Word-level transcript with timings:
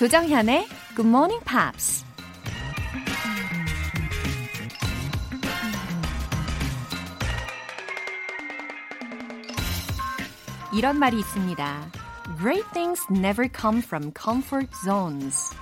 조정현의 0.00 0.66
Good 0.96 1.06
Morning 1.06 1.44
Pops. 1.44 2.06
이런 10.74 10.98
말이 10.98 11.18
있습니다. 11.18 11.90
Great 12.38 12.66
things 12.72 13.06
never 13.10 13.46
come 13.54 13.80
from 13.80 14.10
comfort 14.18 14.74
zones. 14.86 15.54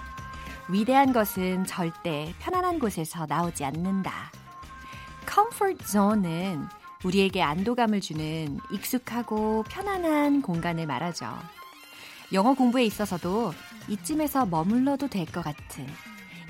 위대한 0.68 1.12
것은 1.12 1.64
절대 1.64 2.32
편안한 2.38 2.78
곳에서 2.78 3.26
나오지 3.28 3.64
않는다. 3.64 4.30
comfort 5.28 5.84
zone은 5.84 6.68
우리에게 7.02 7.42
안도감을 7.42 8.00
주는 8.00 8.60
익숙하고 8.70 9.64
편안한 9.68 10.42
공간을 10.42 10.86
말하죠. 10.86 11.26
영어 12.32 12.52
공부에 12.52 12.84
있어서도 12.84 13.54
이쯤에서 13.88 14.46
머물러도 14.46 15.08
될 15.08 15.26
것 15.26 15.42
같은 15.42 15.86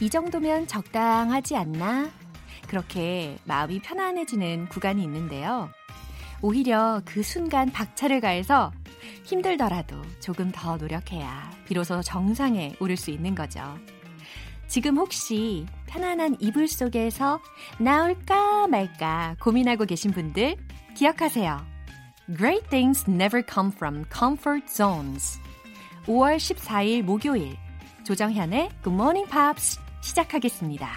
이 0.00 0.08
정도면 0.10 0.66
적당하지 0.66 1.56
않나? 1.56 2.10
그렇게 2.68 3.38
마음이 3.44 3.80
편안해지는 3.80 4.68
구간이 4.68 5.02
있는데요. 5.02 5.70
오히려 6.42 7.02
그 7.04 7.22
순간 7.22 7.70
박차를 7.72 8.20
가해서 8.20 8.72
힘들더라도 9.24 10.00
조금 10.20 10.50
더 10.52 10.76
노력해야 10.76 11.50
비로소 11.66 12.02
정상에 12.02 12.74
오를 12.80 12.96
수 12.96 13.10
있는 13.10 13.34
거죠. 13.34 13.60
지금 14.68 14.98
혹시 14.98 15.66
편안한 15.86 16.36
이불 16.40 16.68
속에서 16.68 17.40
나올까 17.78 18.68
말까 18.68 19.36
고민하고 19.40 19.86
계신 19.86 20.10
분들 20.12 20.56
기억하세요. 20.94 21.66
Great 22.36 22.68
things 22.68 23.04
never 23.08 23.42
come 23.50 23.72
from 23.74 24.04
comfort 24.12 24.68
zones. 24.70 25.40
5월 26.08 26.38
14일 26.38 27.02
목요일 27.02 27.54
조정현의 28.04 28.70
Good 28.82 28.94
Morning 28.94 29.30
Pops 29.30 29.78
시작하겠습니다. 30.00 30.88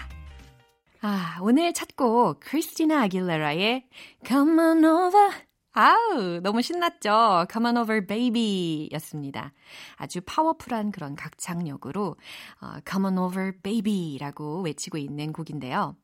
아, 1.02 1.36
오늘 1.42 1.74
첫 1.74 1.88
곡 1.96 2.40
크리스티나 2.40 3.02
아길레라의 3.02 3.84
Come 4.26 4.58
on 4.58 4.82
over 4.82 5.30
아우, 5.74 6.40
너무 6.40 6.62
신났죠? 6.62 7.46
Come 7.52 7.66
on 7.66 7.76
over 7.76 8.06
baby 8.06 8.88
였습니다. 8.94 9.52
아주 9.96 10.22
파워풀한 10.24 10.92
그런 10.92 11.14
각창력으로 11.14 12.16
어, 12.62 12.66
Come 12.90 13.04
on 13.04 13.18
over 13.18 13.52
baby라고 13.62 14.62
외치고 14.62 14.96
있는 14.96 15.34
곡인데요. 15.34 15.94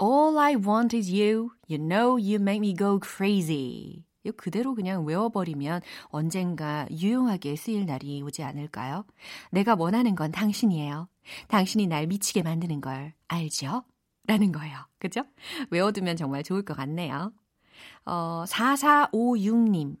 All 0.00 0.38
I 0.38 0.54
want 0.54 0.96
is 0.96 1.10
you. 1.10 1.50
You 1.68 1.82
know 1.84 2.16
you 2.16 2.36
make 2.36 2.60
me 2.60 2.76
go 2.76 3.00
crazy. 3.02 4.05
이 4.26 4.30
그대로 4.32 4.74
그냥 4.74 5.04
외워버리면 5.04 5.80
언젠가 6.06 6.86
유용하게 6.90 7.56
쓰일 7.56 7.86
날이 7.86 8.22
오지 8.22 8.42
않을까요? 8.42 9.04
내가 9.50 9.76
원하는 9.78 10.14
건 10.14 10.32
당신이에요. 10.32 11.08
당신이 11.48 11.86
날 11.86 12.06
미치게 12.06 12.42
만드는 12.42 12.80
걸 12.80 13.14
알죠? 13.28 13.84
라는 14.26 14.52
거예요. 14.52 14.76
그죠? 14.98 15.22
외워두면 15.70 16.16
정말 16.16 16.42
좋을 16.42 16.64
것 16.64 16.76
같네요. 16.76 17.32
어, 18.04 18.44
4456님. 18.48 19.96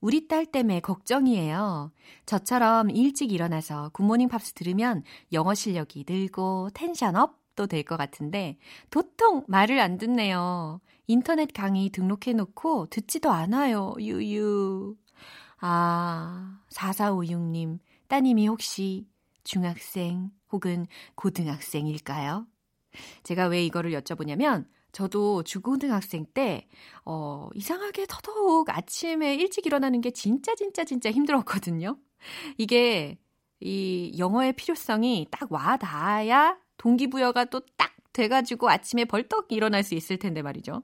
우리 0.00 0.28
딸 0.28 0.44
때문에 0.44 0.80
걱정이에요. 0.80 1.90
저처럼 2.26 2.90
일찍 2.90 3.32
일어나서 3.32 3.88
굿모닝 3.94 4.28
팝스 4.28 4.52
들으면 4.52 5.02
영어 5.32 5.54
실력이 5.54 6.04
늘고 6.06 6.70
텐션 6.74 7.16
업도 7.16 7.66
될것 7.66 7.96
같은데 7.96 8.58
도통 8.90 9.44
말을 9.48 9.80
안 9.80 9.96
듣네요. 9.96 10.80
인터넷 11.06 11.52
강의 11.52 11.90
등록해 11.90 12.32
놓고 12.34 12.86
듣지도 12.90 13.30
않아요. 13.30 13.94
유유. 13.98 14.96
아, 15.60 16.60
4456님. 16.70 17.78
따님이 18.08 18.48
혹시 18.48 19.06
중학생 19.44 20.30
혹은 20.52 20.86
고등학생일까요? 21.14 22.46
제가 23.24 23.46
왜 23.48 23.64
이거를 23.64 23.92
여쭤보냐면 23.92 24.66
저도 24.92 25.42
중고등학생 25.42 26.26
때, 26.34 26.68
어, 27.04 27.48
이상하게 27.54 28.06
더더욱 28.08 28.70
아침에 28.70 29.34
일찍 29.34 29.66
일어나는 29.66 30.00
게 30.00 30.10
진짜, 30.12 30.54
진짜, 30.54 30.84
진짜 30.84 31.10
힘들었거든요. 31.10 31.98
이게, 32.58 33.18
이 33.60 34.14
영어의 34.18 34.52
필요성이 34.54 35.26
딱 35.30 35.50
와 35.52 35.76
닿아야 35.76 36.58
동기부여가 36.78 37.46
또 37.46 37.60
딱 37.76 37.94
돼가지고 38.12 38.70
아침에 38.70 39.04
벌떡 39.06 39.50
일어날 39.52 39.82
수 39.82 39.94
있을 39.94 40.18
텐데 40.18 40.42
말이죠. 40.42 40.82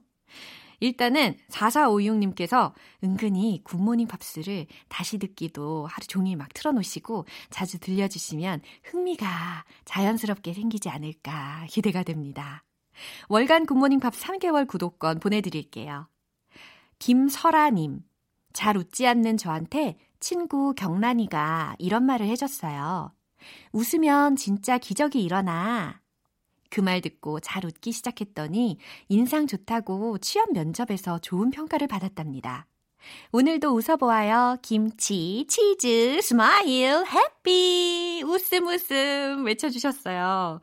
일단은 0.81 1.37
4456님께서 1.51 2.73
은근히 3.05 3.61
굿모닝 3.65 4.07
팝스를 4.07 4.67
다시 4.89 5.19
듣기도 5.19 5.87
하루 5.87 6.07
종일 6.07 6.37
막 6.37 6.53
틀어놓으시고 6.55 7.27
자주 7.51 7.79
들려주시면 7.79 8.63
흥미가 8.85 9.65
자연스럽게 9.85 10.55
생기지 10.55 10.89
않을까 10.89 11.67
기대가 11.69 12.03
됩니다. 12.03 12.65
월간 13.29 13.67
굿모닝 13.67 14.01
팝스 14.01 14.15
3개월 14.15 14.67
구독권 14.67 15.21
보내드릴게요. 15.21 16.09
김설아님, 16.99 18.01
잘 18.53 18.77
웃지 18.77 19.07
않는 19.07 19.37
저한테 19.37 19.97
친구 20.19 20.75
경란이가 20.75 21.77
이런 21.79 22.05
말을 22.05 22.27
해줬어요. 22.27 23.13
웃으면 23.73 24.37
진짜 24.37 24.79
기적이 24.79 25.23
일어나. 25.25 26.00
그 26.71 26.81
말 26.81 27.01
듣고 27.01 27.41
잘 27.41 27.65
웃기 27.67 27.93
시작했더니 27.93 28.79
인상 29.09 29.47
좋다고 29.47 30.19
취업 30.19 30.53
면접에서 30.53 31.19
좋은 31.19 31.51
평가를 31.51 31.89
받았답니다. 31.89 32.67
오늘도 33.33 33.71
웃어보아요. 33.75 34.59
김치, 34.63 35.47
치즈, 35.49 36.21
smile, 36.23 37.05
happy, 37.07 38.23
웃음 38.27 38.67
웃음 38.69 39.45
외쳐주셨어요. 39.47 40.61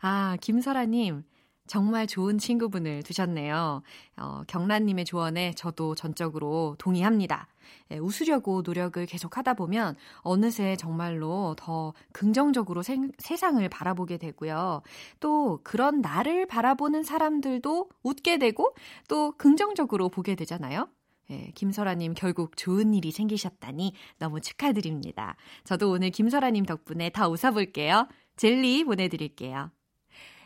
아, 0.00 0.36
김설아님. 0.40 1.24
정말 1.66 2.06
좋은 2.06 2.38
친구분을 2.38 3.02
두셨네요. 3.02 3.82
어, 4.16 4.42
경란님의 4.46 5.04
조언에 5.04 5.52
저도 5.54 5.94
전적으로 5.94 6.76
동의합니다. 6.78 7.46
예, 7.90 7.98
웃으려고 7.98 8.62
노력을 8.62 9.04
계속 9.06 9.36
하다 9.36 9.54
보면 9.54 9.96
어느새 10.18 10.76
정말로 10.76 11.54
더 11.58 11.94
긍정적으로 12.12 12.82
생, 12.82 13.10
세상을 13.18 13.66
바라보게 13.68 14.18
되고요. 14.18 14.82
또 15.20 15.60
그런 15.62 16.00
나를 16.00 16.46
바라보는 16.46 17.02
사람들도 17.02 17.88
웃게 18.02 18.38
되고 18.38 18.74
또 19.08 19.32
긍정적으로 19.32 20.08
보게 20.08 20.34
되잖아요. 20.34 20.88
예, 21.30 21.50
김설아님 21.54 22.14
결국 22.14 22.56
좋은 22.56 22.94
일이 22.94 23.10
생기셨다니 23.10 23.92
너무 24.18 24.40
축하드립니다. 24.40 25.36
저도 25.64 25.90
오늘 25.90 26.10
김설아님 26.10 26.64
덕분에 26.64 27.10
다 27.10 27.28
웃어볼게요. 27.28 28.08
젤리 28.36 28.84
보내드릴게요. 28.84 29.70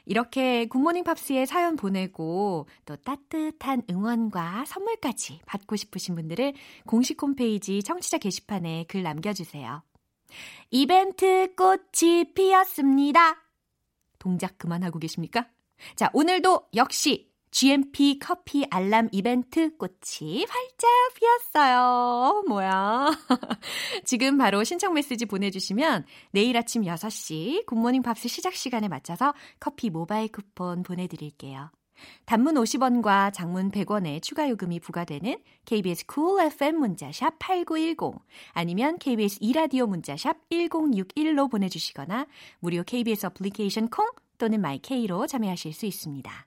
이렇게 0.05 0.67
굿모닝 0.67 1.05
팝스에 1.05 1.47
사연 1.47 1.77
보내고 1.77 2.67
또 2.85 2.97
따뜻한 2.97 3.83
응원과 3.89 4.65
선물까지 4.67 5.41
받고 5.47 5.77
싶으신 5.77 6.15
분들은 6.15 6.55
공식 6.87 7.21
홈페이지 7.23 7.83
청취자 7.83 8.19
게시판에 8.19 8.85
글 8.89 9.03
남겨주세요. 9.03 9.83
이벤트 10.71 11.55
꽃이 11.55 12.33
피었습니다. 12.35 13.43
동작 14.19 14.59
그만하고 14.59 14.99
계십니까? 14.99 15.49
자, 15.97 16.11
오늘도 16.13 16.69
역시 16.75 17.32
GMP 17.53 18.19
커피 18.19 18.65
알람 18.71 19.11
이벤트 19.13 19.77
꽃이 19.77 20.47
활짝 20.49 20.91
피었어요. 21.15 22.45
뭐야. 22.49 23.11
지금 24.05 24.39
바로 24.39 24.65
신청 24.65 24.95
메시지 24.95 25.27
보내주시면 25.27 26.07
내일 26.31 26.57
아침 26.57 26.83
6시 26.83 27.67
굿모닝 27.67 28.03
팝스 28.03 28.29
시작 28.29 28.55
시간에 28.55 28.89
맞춰서 28.89 29.35
커피 29.61 29.91
모바일 29.91 30.33
쿠폰 30.33 30.83
보내드릴게요. 30.83 31.71
단문 32.25 32.55
50원과 32.55 33.35
장문 33.35 33.71
100원의 33.71 34.23
추가 34.23 34.49
요금이 34.49 34.81
부과되는 34.81 35.37
KBS 35.67 36.07
cool 36.13 36.47
FM 36.47 36.77
문자샵 36.79 37.39
8910 37.39 38.19
아니면 38.55 38.99
KBS 38.99 39.39
이라디오 39.43 39.87
문자샵 39.87 40.49
1061로 40.49 41.51
보내주시거나 41.51 42.27
무료 42.61 42.83
KBS 42.83 43.27
어플리케이션 43.27 43.91
콩 43.91 44.11
또는 44.39 44.63
my 44.63 44.88
K로 44.88 45.27
참여하실 45.27 45.75
수 45.75 45.85
있습니다. 45.85 46.47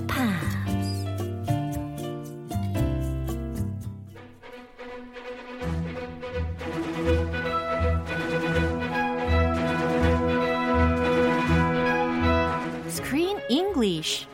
English. 13.83 14.27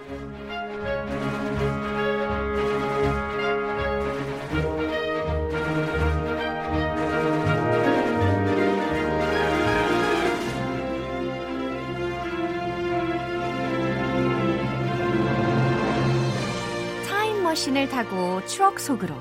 타임머신을 17.07 17.89
타고 17.89 18.45
추억 18.45 18.79
속으로 18.79 19.15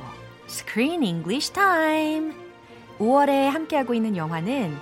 Screen 0.49 1.05
English 1.05 1.53
Time. 1.53 2.35
5월에 2.99 3.49
함께하고 3.51 3.95
있는 3.95 4.17
영화는 4.17 4.77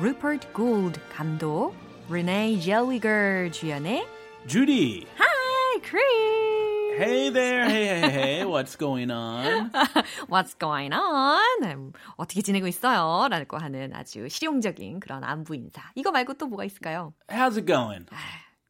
루퍼트 0.00 0.52
골드 0.52 1.00
감독, 1.10 1.74
르네 2.08 2.58
젤리거 2.60 3.50
주연의 3.52 4.15
Judy. 4.46 5.06
Hi, 5.18 5.80
Chris. 5.82 6.96
Hey 6.96 7.30
there. 7.30 7.68
Hey, 7.68 7.86
hey, 7.86 8.10
hey. 8.10 8.44
What's 8.44 8.76
going 8.76 9.10
on? 9.10 9.72
What's 10.28 10.54
going 10.54 10.92
on? 10.94 11.92
어떻게 12.16 12.42
지내고 12.42 12.68
있어요? 12.68 13.26
라고 13.28 13.58
하는 13.58 13.92
아주 13.92 14.28
실용적인 14.28 15.00
그런 15.00 15.24
안부 15.24 15.56
인사. 15.56 15.82
이거 15.96 16.12
말고 16.12 16.34
또 16.34 16.46
뭐가 16.46 16.64
있을까요? 16.64 17.12
How's 17.28 17.56
it 17.56 17.66
going? 17.66 18.06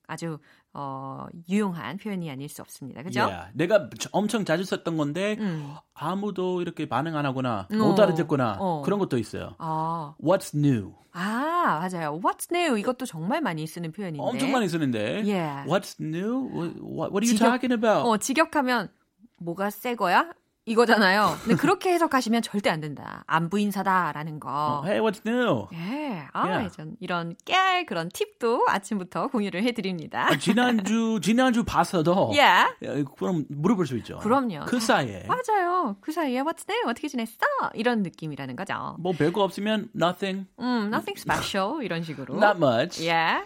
아주 0.08 0.38
어, 0.78 1.26
유용한 1.48 1.96
표현이 1.96 2.30
아닐 2.30 2.50
수 2.50 2.60
없습니다. 2.60 3.02
그죠? 3.02 3.20
Yeah. 3.22 3.50
내가 3.54 3.88
엄청 4.12 4.44
자주 4.44 4.62
썼던 4.64 4.98
건데 4.98 5.36
음. 5.40 5.74
아무도 5.94 6.60
이렇게 6.60 6.86
반응 6.86 7.16
안 7.16 7.24
하거나 7.24 7.66
어. 7.72 7.74
못 7.74 7.98
알아듣거나 7.98 8.56
어. 8.60 8.82
그런 8.84 8.98
것도 8.98 9.16
있어요. 9.16 9.54
아, 9.58 10.14
What's 10.22 10.54
new? 10.54 10.92
아, 11.12 11.80
맞아요. 11.80 12.20
What's 12.20 12.52
new? 12.54 12.78
이것도 12.78 13.06
정말 13.06 13.40
많이 13.40 13.66
쓰는 13.66 13.90
표현인데. 13.90 14.20
엄청 14.22 14.52
많이 14.52 14.68
쓰는데. 14.68 15.22
Yeah. 15.24 15.64
What's 15.66 15.96
new? 15.98 16.44
What, 16.52 17.10
what, 17.10 17.24
are 17.24 17.26
you 17.26 17.32
직역- 17.38 17.48
talking 17.48 17.72
about? 17.72 18.06
어, 18.06 18.18
직역하면 18.18 18.90
뭐가 19.38 19.70
새 19.70 19.94
거야? 19.94 20.30
이거잖아요. 20.68 21.36
근데 21.44 21.54
그렇게 21.54 21.92
해석하시면 21.92 22.42
절대 22.42 22.70
안 22.70 22.80
된다. 22.80 23.22
안부 23.28 23.58
인사다라는 23.60 24.40
거. 24.40 24.82
Hey, 24.84 25.00
what's 25.00 25.20
new? 25.24 25.68
예, 25.72 26.24
아, 26.32 26.46
Yeah. 26.46 26.76
전 26.76 26.96
이런 26.98 27.36
깨알 27.44 27.86
그런 27.86 28.08
팁도 28.12 28.66
아침부터 28.68 29.28
공유를 29.28 29.62
해드립니다. 29.62 30.26
아, 30.28 30.36
지난주 30.36 31.20
지난주 31.22 31.62
봤어도 31.62 32.32
예, 32.34 32.40
야, 32.40 32.74
그럼 33.16 33.44
물어볼 33.48 33.86
수 33.86 33.96
있죠. 33.98 34.18
그럼요. 34.18 34.64
그 34.66 34.80
사이에 34.80 35.24
맞아요. 35.28 35.96
그 36.00 36.10
사이에 36.10 36.40
What's 36.42 36.68
new? 36.68 36.90
어떻게 36.90 37.06
지냈어? 37.06 37.38
이런 37.74 38.02
느낌이라는 38.02 38.56
거죠. 38.56 38.96
뭐 38.98 39.12
별거 39.12 39.44
없으면 39.44 39.90
nothing, 39.94 40.46
음, 40.58 40.90
nothing 40.92 41.14
special 41.16 41.80
이런 41.84 42.02
식으로. 42.02 42.34
not 42.42 42.56
much. 42.58 43.00
Yeah. 43.08 43.44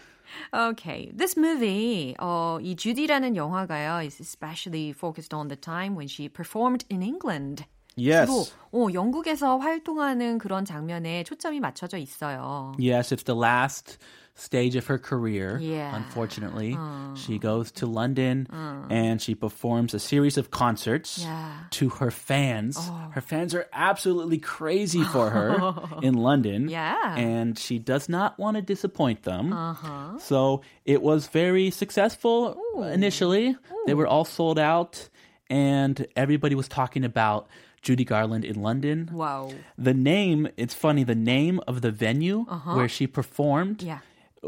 Okay. 0.52 1.10
This 1.16 1.36
movie, 1.38 2.14
어, 2.18 2.58
이 2.62 2.76
Judy라는 2.76 3.36
영화가요, 3.36 4.04
is 4.04 4.20
especially 4.20 4.92
focused 4.92 5.34
on 5.34 5.48
the 5.48 5.56
time 5.56 5.94
when 5.96 6.08
she 6.08 6.28
performed 6.28 6.84
in 6.90 7.02
England. 7.02 7.64
Yes. 7.96 8.30
어, 8.72 8.86
영국에서 8.92 9.58
활동하는 9.58 10.38
그런 10.38 10.64
장면에 10.64 11.24
초점이 11.24 11.60
맞춰져 11.60 11.98
있어요. 11.98 12.72
Yes, 12.78 13.12
it's 13.12 13.24
the 13.24 13.38
last 13.38 13.98
stage 14.34 14.74
of 14.76 14.86
her 14.86 14.98
career. 14.98 15.58
Yeah. 15.60 15.94
Unfortunately, 15.94 16.76
she 17.14 17.38
goes 17.38 17.70
to 17.72 17.86
London 17.86 18.46
and 18.88 19.20
she 19.20 19.34
performs 19.34 19.92
a 19.94 19.98
series 19.98 20.38
of 20.38 20.50
concerts 20.50 21.18
Yeah. 21.18 21.52
to 21.72 21.88
her 21.90 22.10
fans. 22.10 22.78
Her 23.12 23.20
fans 23.20 23.54
are 23.54 23.66
absolutely 23.72 24.38
crazy 24.38 25.02
for 25.04 25.28
her 25.30 25.74
in 26.02 26.14
London. 26.14 26.68
Yeah. 26.70 27.16
And 27.16 27.58
she 27.58 27.78
does 27.78 28.08
not 28.08 28.38
want 28.38 28.56
to 28.56 28.62
disappoint 28.62 29.24
them. 29.24 29.52
Uh-huh. 29.52 30.18
So 30.18 30.62
it 30.86 31.02
was 31.02 31.26
very 31.26 31.70
successful 31.70 32.56
initially. 32.90 33.56
They 33.86 33.94
were 33.94 34.06
all 34.06 34.24
sold 34.24 34.58
out 34.58 35.08
and 35.50 36.06
everybody 36.16 36.54
was 36.54 36.68
talking 36.68 37.04
about 37.04 37.46
Judy 37.82 38.04
Garland 38.04 38.44
in 38.44 38.60
London. 38.62 39.08
Wow. 39.12 39.52
The 39.78 39.94
name, 39.94 40.48
it's 40.56 40.74
funny, 40.74 41.02
the 41.02 41.14
name 41.14 41.60
of 41.66 41.80
the 41.80 41.90
venue 41.90 42.44
where 42.44 42.88
she 42.88 43.06
performed, 43.06 43.82
Yeah 43.82 44.00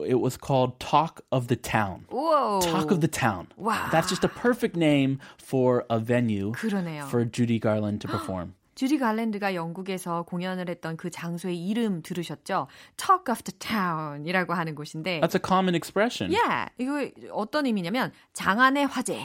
it 0.06 0.20
was 0.20 0.38
called 0.38 0.80
Talk 0.80 1.22
of 1.32 1.48
the 1.48 1.56
Town. 1.56 2.06
Whoa. 2.10 2.62
Talk 2.62 2.92
of 2.92 3.02
the 3.02 3.08
Town. 3.08 3.48
Wow. 3.58 3.90
That's 3.92 4.10
just 4.10 4.24
a 4.24 4.30
perfect 4.30 4.76
name 4.76 5.20
for 5.38 5.86
a 5.90 6.00
venue 6.00 6.52
그러네요. 6.54 7.08
for 7.08 7.26
Judy 7.26 7.60
Garland 7.60 8.02
to 8.02 8.08
perform. 8.08 8.54
주디 8.76 9.00
갈랜드가 9.00 9.56
영국에서 9.56 10.22
공연을 10.22 10.70
했던 10.70 10.98
그 10.98 11.10
장소의 11.10 11.58
이름 11.58 12.04
들으셨죠? 12.04 12.68
Talk 12.96 13.32
of 13.32 13.42
the 13.42 13.58
Town이라고 13.58 14.54
하는 14.54 14.76
곳인데 14.76 15.20
That's 15.20 15.34
a 15.34 15.42
common 15.44 15.74
expression. 15.74 16.32
Yeah, 16.32 16.70
이거 16.78 17.10
어떤 17.34 17.66
의미냐면 17.66 18.12
장안의 18.34 18.86
화제 18.86 19.20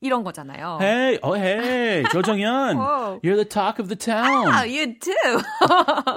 이런 0.00 0.24
거잖아요. 0.24 0.78
Hey, 0.80 1.18
oh 1.22 1.34
hey, 1.34 2.02
조정현, 2.04 2.76
Whoa. 2.76 3.20
you're 3.22 3.36
the 3.36 3.44
talk 3.44 3.78
of 3.78 3.88
the 3.88 3.96
town. 3.96 4.48
Ah, 4.48 4.64
you 4.64 4.94
too. 4.98 5.42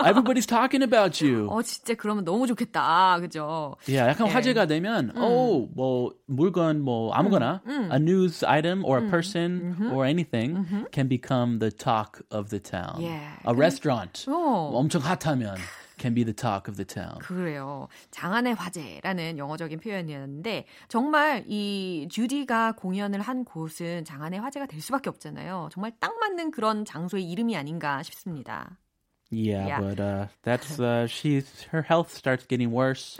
Everybody's 0.05 0.45
talking 0.45 0.81
about 0.81 1.19
you. 1.19 1.49
어 1.49 1.61
진짜 1.61 1.93
그러면 1.95 2.23
너무 2.23 2.47
좋겠다. 2.47 3.19
그죠? 3.19 3.75
Yeah, 3.85 4.07
약간 4.13 4.27
예. 4.27 4.31
화제가 4.31 4.67
되면 4.67 5.11
oh, 5.17 5.67
뭐 5.75 6.13
물건 6.27 6.79
뭐 6.79 7.11
아무거나 7.13 7.61
a 7.91 7.99
news 7.99 8.43
item 8.45 8.85
or 8.85 8.99
a 8.99 9.09
person 9.09 9.91
or 9.91 10.05
anything 10.05 10.87
can 10.91 11.07
become 11.07 11.59
the 11.59 11.69
talk 11.69 12.21
of 12.31 12.49
the 12.51 12.59
town. 12.59 13.01
Yeah. 13.01 13.35
A 13.45 13.53
restaurant 13.53 14.25
어. 14.29 14.71
엄청 14.73 15.01
핫하면 15.01 15.57
can 15.97 16.13
be 16.13 16.23
the 16.23 16.33
talk 16.33 16.67
of 16.69 16.75
the 16.75 16.85
town. 16.85 17.19
그래요. 17.19 17.87
장안의 18.11 18.55
화제라는 18.55 19.37
영어적인 19.37 19.79
표현이었는데 19.79 20.65
정말 20.87 21.43
이 21.47 22.07
주디가 22.11 22.73
공연을 22.73 23.21
한 23.21 23.45
곳은 23.45 24.05
장안의 24.05 24.39
화제가 24.39 24.65
될 24.65 24.81
수밖에 24.81 25.09
없잖아요. 25.09 25.69
정말 25.71 25.91
딱 25.99 26.17
맞는 26.19 26.51
그런 26.51 26.85
장소의 26.85 27.29
이름이 27.29 27.55
아닌가 27.55 28.01
싶습니다. 28.03 28.77
Yeah, 29.31 29.65
Yeah. 29.65 29.79
but 29.81 29.99
uh, 29.99 30.27
that's 30.43 30.79
uh, 30.79 31.07
she's 31.07 31.65
her 31.71 31.81
health 31.81 32.13
starts 32.13 32.45
getting 32.45 32.71
worse. 32.71 33.17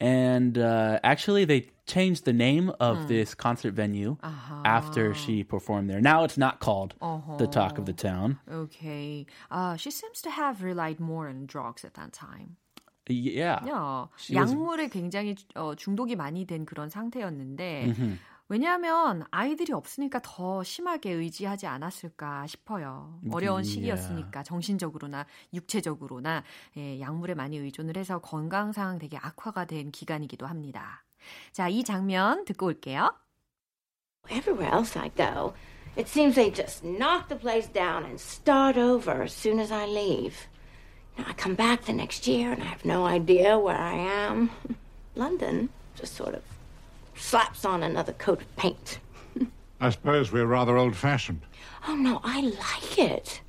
And 0.00 0.58
uh, 0.58 1.00
actually, 1.02 1.46
they 1.46 1.70
changed 1.86 2.26
the 2.26 2.32
name 2.34 2.70
of 2.80 3.08
this 3.08 3.32
concert 3.34 3.72
venue 3.72 4.18
after 4.64 5.14
she 5.14 5.42
performed 5.42 5.88
there. 5.88 6.02
Now 6.02 6.24
it's 6.24 6.36
not 6.36 6.60
called 6.60 6.94
the 7.38 7.46
Talk 7.46 7.78
of 7.78 7.86
the 7.86 7.94
Town. 7.94 8.38
Okay. 8.50 9.24
Uh, 9.50 9.76
she 9.76 9.90
seems 9.90 10.20
to 10.20 10.30
have 10.30 10.62
relied 10.62 11.00
more 11.00 11.28
on 11.28 11.46
drugs 11.46 11.82
at 11.84 11.94
that 11.94 12.12
time. 12.12 12.56
Yeah. 13.08 13.60
야, 13.64 14.08
She 14.18 14.34
was- 14.36 14.52
약물에 14.52 14.88
굉장히 14.90 15.36
어, 15.54 15.74
중독이 15.76 16.16
많이 16.16 16.44
된 16.44 16.66
그런 16.66 16.90
상태였는데 16.90 17.94
왜냐하면 18.51 19.23
아이들이 19.31 19.71
없으니까 19.71 20.19
더 20.21 20.61
심하게 20.61 21.13
의지하지 21.13 21.67
않았을까 21.67 22.47
싶어요. 22.47 23.17
어려운. 23.31 23.63
시기였으니까 23.63 24.43
정신적으로나 24.43 25.25
육체적으로나 25.53 26.43
예, 26.75 26.99
약물에 26.99 27.33
많이 27.33 27.57
의존을 27.57 27.95
해서 27.95 28.19
건강상 28.19 28.99
되게 28.99 29.15
악화가 29.15 29.63
된 29.63 29.89
기간이기도 29.89 30.47
합니다. 30.47 31.05
자, 31.53 31.69
이 31.69 31.81
장면 31.85 32.43
듣고 32.43 32.65
올게요. 32.65 33.15
Everywhere 34.29 34.75
else 34.75 34.99
I 34.99 35.09
go, 35.15 35.53
it 35.97 36.09
seems 36.09 36.35
they 36.35 36.53
just 36.53 36.85
knock 36.85 37.29
the 37.29 37.39
place 37.39 37.71
down 37.71 38.03
and 38.03 38.19
start 38.19 38.77
over 38.77 39.23
as 39.23 39.31
soon 39.31 39.61
as 39.61 39.71
I 39.71 39.87
leave. 39.87 40.35
Now, 41.17 41.23
I 41.29 41.33
come 41.41 41.55
back 41.55 41.85
the 41.85 41.93
next 41.93 42.27
year 42.27 42.51
and 42.51 42.61
I 42.61 42.65
have 42.65 42.83
no 42.83 43.05
idea 43.05 43.57
where 43.57 43.79
I 43.79 43.95
am. 43.95 44.49
London 45.15 45.69
just 45.95 46.15
sort 46.15 46.35
of 46.35 46.50
slaps 47.15 47.65
on 47.65 47.83
another 47.83 48.13
coat 48.13 48.41
of 48.41 48.55
paint. 48.55 48.99
I 49.79 49.89
suppose 49.89 50.31
we're 50.31 50.45
rather 50.45 50.77
old 50.77 50.95
fashioned. 50.95 51.41
Oh 51.87 51.95
no, 51.95 52.21
I 52.23 52.41
like 52.41 52.99
it. 52.99 53.41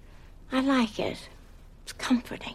I 0.50 0.60
like 0.60 0.98
it. 0.98 1.28
It's 1.82 1.92
comforting. 1.92 2.54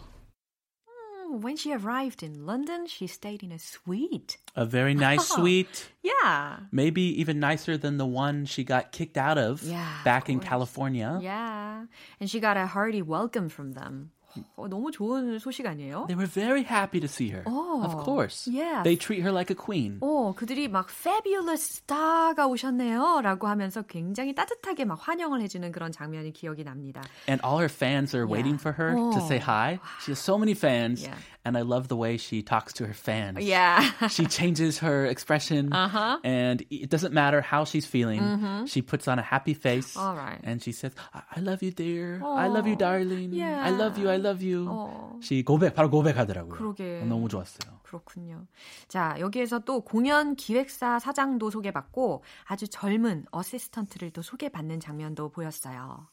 Oh, 0.90 1.38
when 1.40 1.58
she 1.58 1.74
arrived 1.74 2.24
in 2.24 2.46
London, 2.46 2.88
she 2.88 3.06
stayed 3.06 3.44
in 3.44 3.52
a 3.52 3.60
suite. 3.60 4.38
A 4.56 4.66
very 4.66 4.94
nice 5.08 5.28
suite. 5.30 5.90
Yeah. 6.02 6.58
Maybe 6.72 7.02
even 7.22 7.40
nicer 7.40 7.78
than 7.78 7.98
the 7.98 8.06
one 8.06 8.46
she 8.46 8.64
got 8.64 8.92
kicked 8.92 9.18
out 9.18 9.38
of 9.38 9.62
Yeah, 9.62 9.88
back 10.04 10.24
of 10.30 10.34
in. 10.34 10.40
California. 10.40 11.20
Yeah. 11.22 11.86
And 12.20 12.30
she 12.30 12.40
got 12.40 12.58
a 12.58 12.66
hearty 12.66 13.02
welcome 13.04 13.50
from 13.50 13.74
them. 13.74 14.12
어, 14.57 14.67
너무 14.67 14.91
좋은 14.91 15.39
소식 15.39 15.67
아니에요? 15.67 16.07
They 16.09 16.17
were 16.17 16.27
very 16.27 16.63
happy 16.65 17.01
to 17.01 17.07
see 17.07 17.29
her. 17.33 17.43
Oh, 17.47 17.83
of 17.85 18.03
course. 18.03 18.49
yeah. 18.51 18.83
They 18.83 18.97
treat 18.97 19.21
her 19.21 19.31
like 19.31 19.51
a 19.51 19.55
queen. 19.55 19.99
어, 20.01 20.33
그들이 20.35 20.69
막 20.69 20.89
fabulous 20.89 21.83
star가 21.85 22.47
오셨네요. 22.47 23.21
라고 23.23 23.47
하면서 23.49 23.83
굉장히 23.83 24.35
따뜻하게 24.35 24.87
막 24.87 24.99
환영을 25.07 25.43
해주는 25.43 25.71
그런 25.71 25.93
장면이 25.93 26.33
기억이 26.33 26.65
납니다. 26.65 27.03
And 27.29 27.43
all 27.45 27.59
her 27.59 27.69
fans 27.69 28.15
are 28.17 28.27
waiting 28.27 28.57
for 28.59 28.73
her 28.73 28.95
to 29.13 29.21
say 29.21 29.37
Oh. 29.37 29.45
hi. 29.45 29.79
She 30.01 30.13
has 30.13 30.19
so 30.19 30.39
many 30.39 30.55
fans. 30.55 31.03
Yeah. 31.05 31.15
And 31.45 31.59
I 31.59 31.63
love 31.63 31.89
the 31.89 31.97
way 31.97 32.19
she 32.19 32.41
talks 32.41 32.73
to 32.75 32.87
her 32.87 32.95
fans. 32.95 33.41
Yeah. 33.43 33.83
she 34.09 34.27
changes 34.27 34.79
her 34.79 35.05
expression. 35.07 35.73
Uh-huh. 35.75 36.21
And 36.23 36.63
it 36.71 36.89
doesn't 36.89 37.13
matter 37.13 37.41
how 37.43 37.65
she's 37.65 37.85
feeling. 37.85 38.65
She 38.67 38.81
puts 38.81 39.09
on 39.09 39.19
a 39.19 39.23
happy 39.27 39.53
face. 39.53 39.93
Mm-hmm. 39.97 40.07
All 40.07 40.15
right. 40.15 40.39
And 40.45 40.63
she 40.63 40.71
says, 40.71 40.93
I, 41.13 41.23
I 41.37 41.41
love 41.41 41.61
you, 41.65 41.73
dear. 41.73 42.23
I 42.25 42.47
love 42.47 42.69
you, 42.69 42.77
darling. 42.77 43.35
yeah. 43.35 43.61
I 43.61 43.71
love 43.71 43.99
you, 43.99 44.09
I 44.09 44.19
love 44.23 44.26
you. 44.36 44.66
어. 44.70 45.20
She 45.22 45.44
고백, 45.44 45.74
바로 45.74 45.90
고백하더라고요. 45.90 46.54
그러게. 46.54 47.04
너무 47.08 47.30
좋았어요. 47.30 47.80
그렇군요. 47.84 48.46
자, 48.88 49.16
여기에서 49.20 49.60
또 49.60 49.82
공연 49.82 50.36
기획사 50.36 51.00
사장도 51.00 51.50
소개받고 51.50 52.24
아주 52.46 52.68
젊은 52.68 53.26
어시스턴트를 53.32 54.12
또 54.12 54.22
소개받는 54.22 54.80
장면도 54.80 55.30
보였어요. 55.30 56.08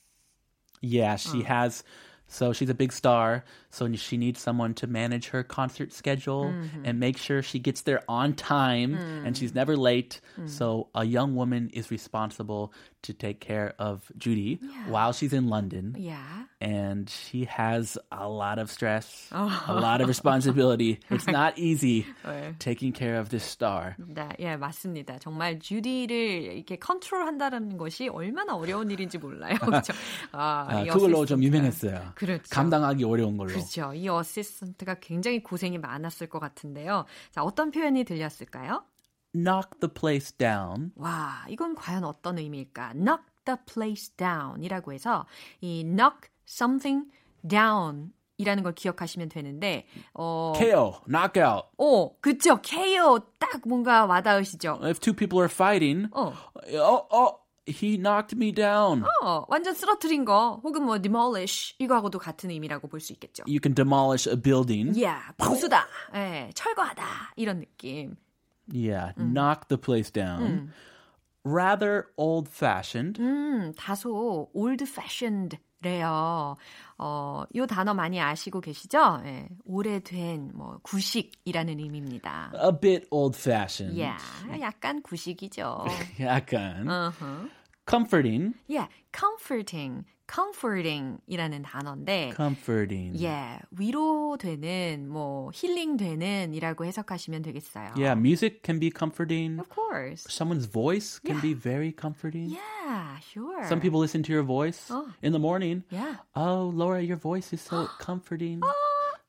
Yeah, 0.83 1.15
she 1.15 1.43
has 1.45 1.83
So 2.32 2.54
she's 2.54 2.70
a 2.70 2.76
big 2.76 2.94
star. 2.94 3.44
So 3.72 3.92
she 3.96 4.18
needs 4.18 4.40
someone 4.40 4.74
to 4.76 4.88
manage 4.88 5.30
her 5.30 5.44
concert 5.44 5.94
schedule 5.94 6.54
and 6.84 7.00
make 7.00 7.18
sure 7.18 7.42
she 7.42 7.60
gets 7.60 7.82
there 7.82 8.02
on 8.08 8.34
time 8.34 8.96
and 9.26 9.36
she's 9.36 9.54
never 9.54 9.76
late. 9.76 10.22
So 10.46 10.90
a 10.94 11.06
young 11.06 11.36
woman 11.36 11.70
is 11.74 11.90
responsible 11.92 12.72
to 13.02 13.14
take 13.14 13.40
care 13.40 13.74
of 13.80 14.12
Judy 14.18 14.60
while 14.88 15.14
she's 15.14 15.34
in 15.34 15.48
London. 15.48 15.96
Yeah. 15.98 16.46
And 16.60 17.10
she 17.10 17.46
has 17.46 17.98
a 18.12 18.28
lot 18.28 18.60
of 18.60 18.70
stress, 18.70 19.30
a 19.32 19.74
lot 19.74 20.02
of 20.02 20.08
responsibility. 20.08 21.00
It's 21.10 21.28
not 21.28 21.58
easy 21.58 22.06
네. 22.26 22.60
taking 22.60 22.92
care 22.92 23.18
of 23.18 23.30
this 23.30 23.44
star. 23.44 23.96
네, 23.98 24.36
예, 24.40 24.58
맞습니다. 24.58 25.20
정말 25.20 25.60
주디를 25.60 26.58
이렇게 26.58 26.76
컨트롤한다는 26.76 27.78
것이 27.78 28.10
얼마나 28.10 28.56
어려운 28.56 28.92
일인지 28.92 29.18
몰라요. 29.18 29.56
그렇죠? 29.60 29.94
아, 30.34 30.66
아, 30.68 30.82
이 30.82 30.88
그걸로 30.88 31.26
좀 31.26 31.40
어시스턴트가. 31.40 31.46
유명했어요. 31.46 32.13
그렇죠. 32.15 32.45
감당하기 32.51 33.05
어려운 33.05 33.37
걸로. 33.37 33.51
그렇죠. 33.51 33.93
이 33.95 34.09
어시스턴트가 34.09 34.97
굉장히 35.01 35.43
고생이 35.43 35.79
많았을 35.79 36.29
것 36.29 36.39
같은데요. 36.39 37.05
자, 37.31 37.43
어떤 37.43 37.71
표현이 37.71 38.05
들렸을까요? 38.05 38.85
Knock 39.35 39.81
the 39.81 39.93
place 39.93 40.37
down. 40.37 40.93
와, 40.97 41.45
이건 41.49 41.75
과연 41.75 42.05
어떤 42.05 42.39
의미일까? 42.39 42.93
knock 42.95 43.25
the 43.45 43.59
place 43.67 44.15
down 44.17 44.63
이라고 44.63 44.93
해서 44.93 45.27
이 45.61 45.83
knock 45.85 46.31
something 46.47 47.11
down 47.47 48.13
이라는 48.37 48.63
걸 48.63 48.75
기억하시면 48.75 49.29
되는데 49.29 49.87
어, 50.13 50.53
KO, 50.57 51.01
knockout. 51.07 51.69
어, 51.79 52.19
그쵸. 52.21 52.61
KO 52.63 53.21
딱 53.39 53.61
뭔가 53.67 54.07
와닿으시죠? 54.07 54.81
If 54.83 54.99
two 54.99 55.15
people 55.15 55.41
are 55.41 55.53
fighting, 55.53 56.09
어, 56.13 56.33
oh, 56.73 57.07
oh, 57.13 57.37
he 57.68 57.98
knocked 57.98 58.36
me 58.36 58.52
down. 58.52 59.04
어, 59.22 59.46
완전 59.48 59.74
쓰러뜨린 59.76 60.26
거 60.26 60.60
혹은 60.64 60.84
뭐 60.84 60.98
demolish 61.00 61.76
이거하고도 61.80 62.18
같은 62.20 62.50
의미라고 62.50 62.88
볼 62.88 63.00
수 63.00 63.14
있겠죠. 63.14 63.44
You 63.48 63.60
can 63.62 63.76
demolish 63.76 64.28
a 64.30 64.36
building. 64.36 64.94
yeah, 65.00 65.22
부수다. 65.38 65.86
예, 66.16 66.50
철거하다. 66.56 67.34
이런 67.36 67.60
느낌. 67.60 68.16
Yeah, 68.74 69.14
knock 69.18 69.68
the 69.68 69.78
place 69.80 70.12
down. 70.12 70.72
Rather 71.44 72.08
old 72.18 72.50
fashioned. 72.50 73.20
음, 73.20 73.74
다소 73.76 74.50
old 74.54 74.86
fashioned래요. 75.85 76.57
어, 76.99 77.45
요 77.55 77.67
단어 77.67 77.93
많이 77.95 78.21
아시고 78.21 78.61
계시죠? 78.61 79.21
예, 79.25 79.49
오래된 79.65 80.53
뭐 80.55 80.79
구식이라는 80.83 81.79
의미입니다. 81.79 82.53
A 82.55 82.73
bit 82.81 83.07
old 83.11 83.37
fashioned. 83.39 83.97
Yeah, 84.01 84.19
약간 84.61 85.03
구식이죠. 85.03 85.85
약간. 86.21 86.89
uh-huh. 86.89 87.49
Comforting. 87.87 88.55
Yeah, 88.67 88.89
comforting, 89.13 90.05
comforting이라는 90.27 91.63
단어인데 91.63 92.33
Comforting. 92.37 93.23
예, 93.23 93.59
위로되는 93.71 95.09
뭐 95.09 95.51
힐링되는이라고 95.55 96.85
해석하시면 96.85 97.43
되겠어요. 97.43 97.91
Yeah, 97.97 98.15
music 98.19 98.61
can 98.65 98.79
be 98.81 98.91
comforting. 98.91 99.59
Of 99.61 99.69
course. 99.69 100.25
Someone's 100.29 100.67
voice 100.67 101.21
can 101.25 101.41
be 101.41 101.55
very 101.55 101.93
comforting. 101.93 102.51
Yeah, 102.51 103.19
sure. 103.21 103.65
Some 103.69 103.81
people 103.81 104.01
listen 104.01 104.23
to 104.25 104.33
your 104.33 104.45
voice 104.45 104.91
Oh. 104.91 105.07
in 105.23 105.33
the 105.33 105.39
morning. 105.41 105.85
Yeah. 105.91 106.17
Oh, 106.35 106.71
Laura, 106.75 107.03
your 107.03 107.17
voice 107.19 107.53
is 107.53 107.61
so 107.61 107.87
comforting, 108.01 108.61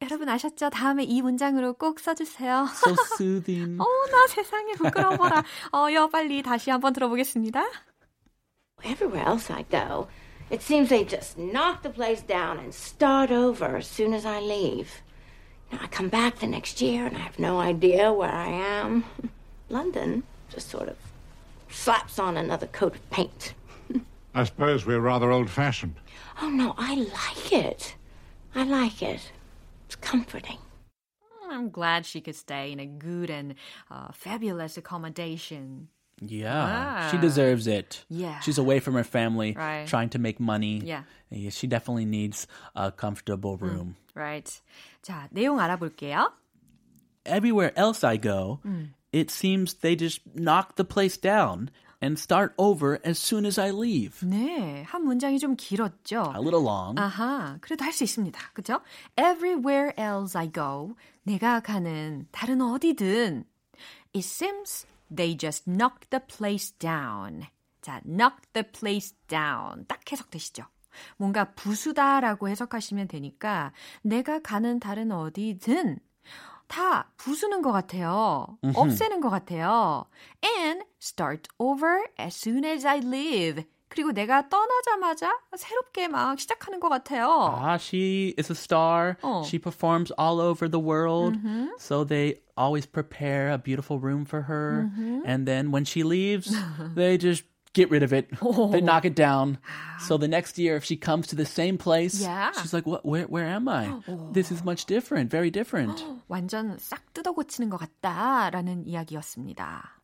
여러분 0.02 0.28
아셨죠? 0.28 0.70
다음에 0.70 1.04
이 1.04 1.22
문장으로 1.22 1.74
꼭 1.74 2.00
써주세요. 2.00 2.68
so 2.70 2.96
soothing. 3.16 3.80
어나 3.80 4.28
세상에 4.28 4.74
부끄러워라. 4.74 5.44
어여 5.74 6.10
빨리 6.10 6.44
다시 6.44 6.70
한번 6.70 6.94
들어보겠습니다. 6.94 7.64
Everywhere 8.84 9.26
else 9.26 9.50
I 9.54 9.64
go, 9.64 10.08
it 10.50 10.62
seems 10.62 10.90
they 10.90 11.04
just 11.04 11.38
knock 11.38 11.84
the 11.84 11.90
place 11.90 12.22
down 12.22 12.60
and 12.60 12.74
start 12.74 13.32
over 13.32 13.78
as 13.78 13.88
soon 13.88 14.14
as 14.14 14.26
I 14.26 14.40
leave. 14.40 15.02
Now, 15.72 15.80
I 15.82 15.88
come 15.88 16.10
back 16.10 16.40
the 16.40 16.48
next 16.48 16.82
year 16.82 17.06
and 17.06 17.18
I 17.18 17.22
have 17.22 17.40
no 17.40 17.60
idea 17.60 18.14
where 18.14 18.32
I 18.32 18.48
am. 18.48 19.04
London 19.70 20.24
just 20.50 20.70
sort 20.70 20.88
of 20.88 20.98
slaps 21.70 22.20
on 22.20 22.38
another 22.38 22.68
coat 22.68 22.96
of 22.96 23.10
paint. 23.10 23.54
I 24.36 24.44
suppose 24.44 24.86
we're 24.86 25.00
rather 25.00 25.32
old 25.32 25.50
fashioned. 25.50 25.96
Oh, 26.42 26.50
no, 26.50 26.76
I 26.78 26.96
like 26.96 27.52
it. 27.54 27.96
I 28.54 28.64
like 28.64 29.02
it. 29.02 29.32
It's 29.86 29.96
comforting. 29.96 30.58
I'm 31.50 31.70
glad 31.70 32.06
she 32.06 32.22
could 32.22 32.36
stay 32.36 32.72
in 32.72 32.80
a 32.80 32.86
good 32.86 33.30
and 33.30 33.56
uh, 33.90 34.12
fabulous 34.12 34.78
accommodation. 34.78 35.88
Yeah, 36.23 37.09
she 37.11 37.17
Ah. 37.17 37.21
deserves 37.21 37.67
it. 37.67 38.05
Yeah. 38.11 38.41
She's 38.41 38.59
away 38.59 38.79
from 38.79 38.93
her 38.95 39.05
family, 39.05 39.55
Right. 39.57 39.87
trying 39.89 40.11
to 40.11 40.19
make 40.19 40.39
money. 40.39 40.81
Yeah. 40.85 41.05
Yeah, 41.31 41.49
she 41.49 41.67
definitely 41.67 42.05
needs 42.05 42.47
a 42.77 42.93
comfortable 42.93 43.57
room. 43.57 43.97
Right. 44.15 44.61
자, 45.03 45.29
내용 45.33 45.59
알아볼게요. 45.61 46.31
Everywhere 47.25 47.73
else 47.77 48.05
I 48.05 48.17
go, 48.19 48.61
it 49.13 49.31
seems 49.31 49.75
they 49.81 49.95
just 49.97 50.21
knock 50.35 50.77
the 50.77 50.85
place 50.85 51.17
down 51.17 51.71
and 52.03 52.19
start 52.19 52.55
over 52.59 52.99
as 53.05 53.19
soon 53.19 53.45
as 53.47 53.59
I 53.59 53.71
leave. 53.71 54.21
네, 54.25 54.85
한 54.85 55.05
문장이 55.05 55.39
좀 55.39 55.55
길었죠. 55.57 56.33
A 56.35 56.41
little 56.41 56.61
long. 56.65 56.97
아하, 56.99 57.59
그래도 57.61 57.85
할 57.85 57.93
수 57.93 58.05
있습니다. 58.05 58.39
그죠? 58.55 58.81
Everywhere 59.19 59.93
else 59.99 60.37
I 60.39 60.51
go, 60.53 60.97
내가 61.25 61.61
가는 61.61 62.27
다른 62.33 62.61
어디든 62.61 63.45
It 64.15 64.25
seems 64.27 64.87
they 65.14 65.38
just 65.38 65.70
knock 65.70 66.10
the 66.10 66.22
place 66.26 66.72
down. 66.78 67.44
자, 67.82 68.02
knock 68.06 68.42
the 68.54 68.64
place 68.64 69.16
down. 69.28 69.86
딱 69.88 70.00
해석되시죠? 70.12 70.66
뭔가 71.18 71.54
부수다라고 71.54 72.50
해석하시면 72.50 73.08
되니까 73.08 73.74
내가 74.02 74.40
가는 74.40 74.80
다른 74.80 75.12
어디든 75.12 76.00
다 76.68 77.12
부수는 77.18 77.62
것 77.62 77.72
같아요. 77.72 78.58
없애는 78.76 79.22
것 79.22 79.30
같아요. 79.30 80.06
And 80.44 80.84
start 81.00 81.50
over 81.60 82.06
as 82.20 82.36
soon 82.36 82.66
as 82.66 82.88
I 82.88 83.00
leave. 83.00 83.66
그리고 83.96 84.12
내가 84.12 84.50
떠나자마자 84.50 85.40
새롭게 85.56 86.10
막 86.10 86.38
시작하는 86.38 86.82
것 86.82 86.90
같아요. 86.90 87.30
Ah, 87.64 87.78
she 87.78 88.34
is 88.38 88.52
a 88.52 88.56
star. 88.56 89.16
Oh. 89.24 89.44
She 89.46 89.58
performs 89.58 90.12
all 90.20 90.42
over 90.42 90.68
the 90.68 90.80
world. 90.82 91.38
So 91.80 92.04
they 92.04 92.42
always 92.58 92.86
prepare 92.86 93.52
a 93.52 93.58
beautiful 93.58 94.00
room 94.00 94.26
for 94.26 94.42
her. 94.52 94.92
And 95.26 95.48
then 95.48 95.72
when 95.72 95.86
she 95.86 96.04
leaves, 96.04 96.52
they 96.94 97.18
just 97.18 97.44
get 97.72 97.90
rid 97.90 98.04
of 98.04 98.12
it. 98.12 98.28
They 98.72 98.82
knock 98.82 99.06
it 99.06 99.16
down. 99.16 99.60
So 100.00 100.18
the 100.18 100.28
next 100.28 100.58
year, 100.60 100.76
if 100.76 100.84
she 100.84 100.98
comes 100.98 101.28
to 101.28 101.36
the 101.36 101.46
same 101.46 101.78
place, 101.78 102.20
Yeah. 102.20 102.52
she's 102.60 102.74
like, 102.76 102.86
"What? 102.86 103.06
Where? 103.08 103.28
Where 103.28 103.48
am 103.48 103.68
I? 103.68 103.96
This 104.32 104.52
is 104.52 104.64
much 104.64 104.86
different. 104.86 105.32
Very 105.32 105.52
different." 105.52 106.04
완전 106.28 106.76
싹 106.80 107.14
뜯어 107.14 107.32
고치는 107.32 107.70
것 107.70 107.78
같다라는 107.80 108.88
이야기였습니다. 108.88 109.96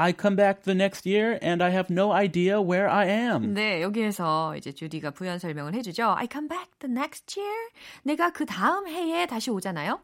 I 0.00 0.14
come 0.18 0.34
back 0.34 0.62
the 0.62 0.74
next 0.74 1.04
year 1.04 1.38
and 1.42 1.62
I 1.62 1.68
have 1.72 1.90
no 1.90 2.12
idea 2.12 2.58
where 2.58 2.88
I 2.88 3.06
am. 3.06 3.52
네, 3.52 3.82
여기에서 3.82 4.56
이제 4.56 4.72
주디가 4.72 5.10
부연 5.10 5.38
설명을 5.38 5.74
해주죠. 5.74 6.14
I 6.16 6.26
come 6.30 6.48
back 6.48 6.70
the 6.78 6.90
next 6.90 7.38
year. 7.38 7.68
내가 8.02 8.30
그 8.30 8.46
다음 8.46 8.88
해에 8.88 9.26
다시 9.26 9.50
오잖아요. 9.50 10.00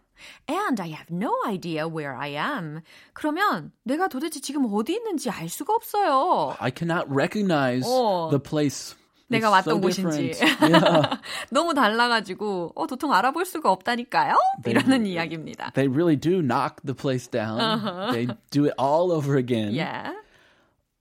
And 0.51 0.83
I 0.83 0.91
have 0.91 1.07
no 1.11 1.33
idea 1.47 1.87
where 1.87 2.15
I 2.15 2.33
am. 2.35 2.83
그러면 3.15 3.73
내가 3.85 4.09
도대체 4.09 4.39
지금 4.41 4.67
어디 4.71 4.93
있는지 4.93 5.31
알 5.31 5.49
수가 5.49 5.75
없어요. 5.75 6.55
I 6.59 6.71
cannot 6.77 7.07
recognize 7.09 7.89
어. 7.89 8.29
the 8.31 8.43
place. 8.43 8.95
내가 9.32 9.50
It's 9.50 9.64
so 9.64 9.72
왔던 9.72 9.82
곳인지. 9.82 10.34
Yeah. 10.62 11.18
너무 11.50 11.74
달라가지고 11.74 12.74
어, 12.76 12.88
도통 12.88 13.14
알아볼 13.14 13.46
수가 13.46 13.72
없다니까요? 13.72 14.36
이라는 14.66 15.06
이야기입니다. 15.06 15.72
They 15.74 15.88
really 15.88 16.16
do 16.18 16.42
knock 16.42 16.82
the 16.84 16.96
place 16.96 17.28
down. 17.28 17.58
They 18.12 18.28
do 18.52 18.66
it 18.66 18.74
all 18.78 19.12
over 19.12 19.38
again. 19.38 19.74
Yeah. 19.74 20.14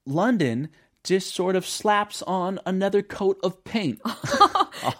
London 0.07 0.69
just 1.03 1.35
sort 1.35 1.57
of 1.57 1.65
slaps 1.65 2.23
on 2.27 2.59
another 2.67 3.03
coat 3.03 3.39
of 3.43 3.65
paint. 3.65 4.01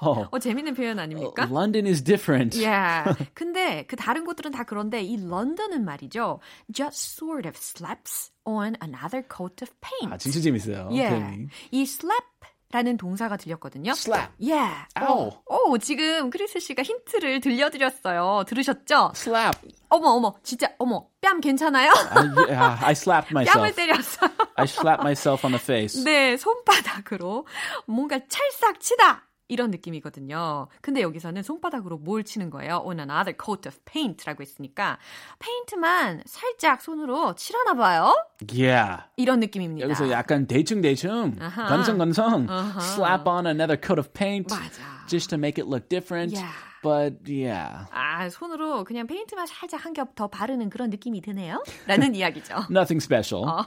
oh, 0.01 0.27
어, 0.33 0.39
재밌는 0.39 0.75
표현 0.75 0.99
아닙니까? 0.99 1.47
London 1.51 1.87
is 1.87 2.03
different. 2.03 2.57
Yeah. 2.57 3.15
근데 3.35 3.85
그 3.87 3.97
다른 3.97 4.25
곳들은 4.25 4.51
다 4.53 4.65
그런데 4.65 5.03
이 5.03 5.17
런던은 5.17 5.85
말이죠. 5.85 6.41
Just 6.73 7.17
sort 7.17 7.47
of 7.47 7.57
slaps 7.57 8.31
on 8.47 8.77
another 8.83 9.23
coat 9.23 9.63
of 9.63 9.71
paint. 9.81 10.15
아, 10.15 10.17
진짜 10.17 10.41
재밌어요. 10.41 10.89
예. 10.93 11.09
표현이. 11.11 11.49
이 11.71 11.83
slap 11.83 12.25
라는 12.73 12.97
동사가 12.97 13.37
들렸거든요. 13.37 13.93
Slap. 13.93 14.31
Yeah. 14.41 14.87
Ow. 15.01 15.31
오, 15.47 15.77
지금 15.79 16.31
크리스 16.31 16.61
씨가 16.61 16.83
힌트를 16.85 17.41
들려드렸어요. 17.41 18.45
들으셨죠? 18.47 19.13
Slap. 19.15 19.59
어머, 19.89 20.11
어머, 20.11 20.35
진짜, 20.45 20.69
어머, 20.79 21.09
뺨 21.21 21.41
괜찮아요? 21.41 21.91
I, 22.15 22.29
yeah, 22.49 22.85
I 22.87 22.93
slapped 22.93 23.35
뺨을 23.35 23.43
myself. 23.43 23.75
때렸어요. 23.75 24.31
I 24.57 24.65
slapped 24.67 25.03
myself 25.03 25.45
on 25.45 25.51
the 25.53 25.61
face. 25.61 26.05
네, 26.05 26.37
손바닥으로 26.37 27.45
뭔가 27.87 28.21
찰싹 28.29 28.79
치다. 28.81 29.27
이런 29.51 29.71
느낌이거든요. 29.71 30.69
근데 30.81 31.03
여기서는 31.03 31.43
손바닥으로 31.43 31.99
뭘 31.99 32.25
치는 32.25 32.49
거예요? 32.51 32.83
On 32.85 32.99
another 32.99 33.37
coat 33.39 33.69
of 33.69 33.77
paint라고 33.85 34.43
했으니까 34.43 34.99
페인트만 35.39 36.23
살짝 36.25 36.81
손으로 36.81 37.35
칠하나 37.35 37.75
봐요. 37.75 38.15
Yeah. 38.51 39.03
이런 39.17 39.41
느낌입니다. 39.41 39.85
여기서 39.85 40.11
약간 40.11 40.47
대충 40.47 40.81
대충, 40.81 41.37
아하. 41.41 41.67
건성 41.69 41.99
건성, 41.99 42.47
아하. 42.49 42.81
slap 42.81 43.29
on 43.29 43.47
another 43.47 43.77
coat 43.79 43.99
of 44.01 44.13
paint 44.15 44.49
맞아. 44.55 44.83
just 45.09 45.29
to 45.31 45.37
make 45.37 45.59
it 45.61 45.69
look 45.69 45.89
different. 45.89 46.33
Yeah. 46.33 46.53
But 46.83 47.29
yeah, 47.29 47.85
아, 47.93 48.31
손으로 48.31 48.85
그냥 48.85 49.07
페인트만 49.07 49.47
살짝 49.47 49.85
한 49.85 49.93
겹 49.93 50.15
더 50.15 50.29
바르는 50.29 50.71
그런 50.71 50.89
느낌이 50.89 51.21
드네요. 51.21 51.63
라는 51.87 52.15
이야기죠. 52.15 52.69
nothing 52.71 53.03
special. 53.05 53.45
어. 53.47 53.67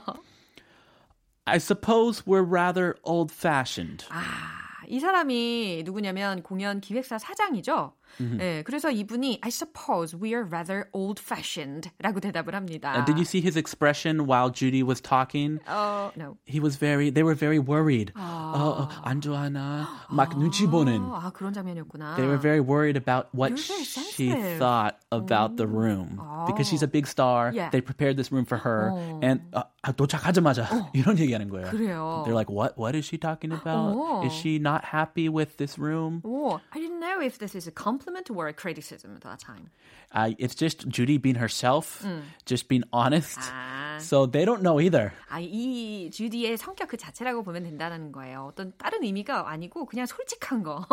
I 1.46 1.58
suppose 1.58 2.22
we're 2.26 2.42
rather 2.42 2.96
old-fashioned. 3.04 4.06
아, 4.10 4.63
이 4.88 5.00
사람이 5.00 5.82
누구냐면 5.84 6.42
공연 6.42 6.80
기획사 6.80 7.18
사장이죠. 7.18 7.92
네, 8.19 8.63
그래서 8.63 8.91
이분이 8.91 9.39
I 9.41 9.49
suppose 9.49 10.13
we 10.13 10.33
are 10.33 10.43
rather 10.43 10.89
old-fashioned 10.93 11.89
라고 11.99 12.19
대답을 12.19 12.53
합니다. 12.53 12.95
Uh, 12.97 13.05
did 13.05 13.17
you 13.17 13.23
see 13.23 13.39
his 13.39 13.55
expression 13.55 14.25
while 14.27 14.49
Judy 14.49 14.83
was 14.83 14.99
talking? 14.99 15.59
어, 15.67 16.11
no. 16.17 16.35
He 16.45 16.59
was 16.59 16.75
very, 16.75 17.09
they 17.09 17.23
were 17.23 17.35
very 17.35 17.59
worried. 17.59 18.11
어, 18.15 18.19
어, 18.19 18.89
안 19.03 19.21
좋아하나? 19.21 19.87
막 20.09 20.37
눈치 20.37 20.67
보는. 20.67 20.99
아, 20.99 21.31
그런 21.33 21.53
장면이었구나. 21.53 22.15
They 22.17 22.27
were 22.27 22.37
very 22.39 22.59
worried 22.59 22.97
about 22.97 23.29
what 23.31 23.53
You're 23.53 23.63
very 23.63 23.83
she 23.85 24.01
sensitive. 24.01 24.59
thought 24.59 24.97
about 25.11 25.55
the 25.55 25.67
room 25.67 26.19
because 26.47 26.67
she's 26.67 26.83
a 26.83 26.87
big 26.91 27.07
star. 27.07 27.51
Yeah. 27.53 27.69
They 27.69 27.79
prepared 27.81 28.17
this 28.17 28.31
room 28.33 28.43
for 28.43 28.57
her, 28.57 28.91
어. 28.91 29.19
and 29.23 29.41
uh, 29.53 29.63
아, 29.81 29.93
도착하자마자 29.95 30.91
이런 30.93 31.17
얘기하는 31.17 31.47
거예요. 31.49 31.69
그래요. 31.71 32.23
They're 32.25 32.35
like, 32.35 32.49
what? 32.49 32.77
What 32.77 32.95
is 32.95 33.05
she 33.05 33.17
talking 33.17 33.53
about? 33.53 33.95
어. 33.95 34.25
Is 34.25 34.33
she 34.33 34.59
not 34.59 34.83
happy 34.83 35.29
with 35.29 35.55
this 35.55 35.79
room? 35.79 36.21
Oh, 36.25 36.59
I 36.73 36.79
didn't 36.79 36.99
know 36.99 37.21
if 37.21 37.37
this 37.39 37.55
is 37.55 37.65
a 37.67 37.71
compliment 37.71 38.02
or 38.36 38.48
a 38.48 38.52
criticism 38.52 39.14
at 39.14 39.22
that 39.22 39.38
time. 39.38 39.70
Uh, 40.12 40.30
it's 40.38 40.54
just 40.54 40.88
Judy 40.88 41.18
being 41.18 41.36
herself, 41.36 42.04
just 42.46 42.68
being 42.68 42.84
honest. 42.92 43.38
아, 43.40 43.98
So 44.00 44.26
they 44.26 44.44
don't 44.44 44.62
know 44.62 44.80
either. 44.80 45.12
아, 45.30 45.38
이 45.40 46.10
주디의 46.12 46.56
성격 46.56 46.88
그 46.88 46.96
자체라고 46.96 47.42
보면 47.42 47.62
된다는 47.64 48.10
거예요. 48.12 48.46
어떤 48.50 48.72
다른 48.76 49.02
의미가 49.04 49.48
아니고 49.50 49.86
그냥 49.86 50.06
솔직한 50.06 50.62
거. 50.62 50.84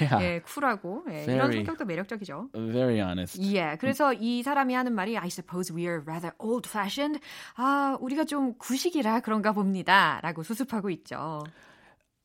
Yeah. 0.00 0.24
예, 0.24 0.40
쿨하고 0.40 1.04
예, 1.10 1.24
이런 1.24 1.36
Very. 1.50 1.56
성격도 1.56 1.84
매력적이죠. 1.84 2.50
Very 2.54 2.98
honest. 3.00 3.40
예, 3.54 3.76
그래서 3.80 4.12
이 4.12 4.42
사람이 4.42 4.74
하는 4.74 4.94
말이 4.94 5.16
I 5.18 5.28
suppose 5.28 5.74
we 5.74 5.82
are 5.86 6.02
rather 6.02 6.32
old-fashioned. 6.38 7.20
아, 7.56 7.96
우리가 8.00 8.24
좀 8.24 8.54
구식이라 8.58 9.20
그런가 9.20 9.52
봅니다. 9.52 10.20
라고 10.22 10.42
수습하고 10.42 10.90
있죠. 10.90 11.44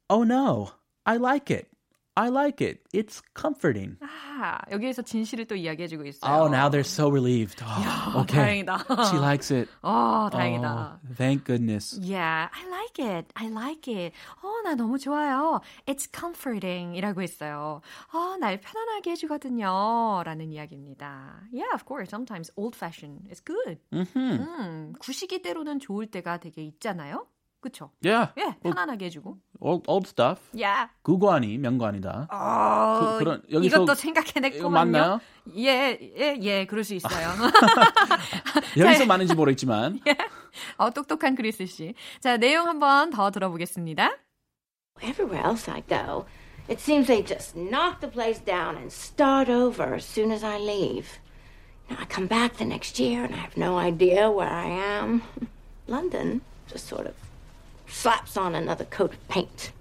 Oh 0.10 0.24
no, 0.24 0.68
I 1.06 1.18
like 1.18 1.50
it. 1.56 1.68
I 2.18 2.28
like 2.28 2.60
it. 2.60 2.82
It's 2.94 3.22
comforting. 3.34 3.96
아, 4.02 4.60
여기에서 4.70 5.02
진실을 5.02 5.46
또 5.46 5.56
이야기해주고 5.56 6.04
있어요. 6.06 6.30
Oh, 6.30 6.48
now 6.52 6.68
they're 6.70 6.82
so 6.84 7.10
relieved. 7.10 7.64
Oh, 7.64 8.22
okay. 8.22 8.64
다행이다. 8.66 8.86
She 9.08 9.18
likes 9.18 9.50
it. 9.54 9.70
어, 9.82 10.28
Oh, 10.28 10.30
다행이다. 10.30 11.00
thank 11.16 11.46
goodness. 11.46 11.98
Yeah, 12.02 12.50
I 12.52 12.68
like 12.68 13.00
it. 13.00 13.32
I 13.36 13.48
like 13.48 13.88
it. 13.88 14.14
어, 14.44 14.62
나 14.64 14.76
너무 14.76 15.00
좋아요. 15.00 15.62
It's 15.88 16.06
comforting 16.12 16.98
이라고 16.98 17.22
했어요. 17.22 17.80
어, 18.14 18.36
날 18.40 18.60
편안하게 18.60 19.12
해주거든요. 19.12 20.22
라는 20.26 20.52
이야기입니다. 20.52 21.48
Yeah, 21.54 21.72
of 21.74 21.86
course. 21.88 22.10
Sometimes 22.10 22.52
old 22.58 22.76
fashioned 22.76 23.24
is 23.32 23.42
good. 23.42 23.80
음, 23.94 24.94
구식이 25.00 25.42
때로는 25.44 25.80
좋을 25.80 26.08
때가 26.08 26.40
되게 26.40 26.62
있잖아요. 26.66 27.26
그쵸? 27.62 27.92
Yeah. 28.04 28.34
예, 28.40 28.56
편안하게 28.64 29.06
해주고. 29.06 29.38
Old, 29.60 29.84
old 29.88 30.08
stuff. 30.08 30.42
Yeah. 30.54 30.90
구관이 31.04 31.60
명관이다. 31.60 32.28
어, 32.32 33.00
그- 33.00 33.20
그런- 33.20 33.44
여기서 33.52 33.76
이것도 33.84 33.94
생각해냈구만요. 33.94 34.70
맞나요? 34.70 35.22
예, 35.58 35.98
예, 36.20 36.38
예, 36.42 36.66
그럴 36.66 36.84
수 36.84 36.96
있어요. 36.96 37.30
여기서 38.78 39.06
많은지 39.06 39.36
모르겠지만. 39.36 40.00
어, 40.78 40.90
똑똑한 40.90 41.36
크리스 41.36 41.66
씨. 41.68 41.94
자, 42.20 42.38
내용 42.38 42.68
한번 42.68 43.12
더 43.12 43.30
들어보겠습니다. 43.30 44.10
Everywhere 45.04 45.46
else 45.48 45.72
I 45.72 45.82
go, 45.88 46.26
it 46.70 46.82
seems 46.82 47.08
they 47.08 47.24
just 47.24 47.54
knock 47.56 48.00
the 48.02 48.10
place 48.12 48.44
down 48.44 48.76
and 48.76 48.92
start 48.92 49.52
over 49.52 49.94
as 49.96 50.04
soon 50.06 50.32
as 50.32 50.44
I 50.44 50.58
leave. 50.60 51.08
Now, 51.90 51.98
I 52.00 52.06
come 52.08 52.28
back 52.28 52.58
the 52.58 52.66
next 52.66 53.00
year 53.02 53.24
and 53.24 53.34
I 53.36 53.40
have 53.40 53.56
no 53.58 53.78
idea 53.78 54.30
where 54.32 54.50
I 54.52 54.66
am. 54.68 55.22
London 55.88 56.42
just 56.68 56.88
sort 56.88 57.06
of 57.06 57.14
slaps 57.92 58.38
on 58.38 58.56
another 58.56 58.86
coat 58.86 59.14
of 59.14 59.28
paint. 59.28 59.72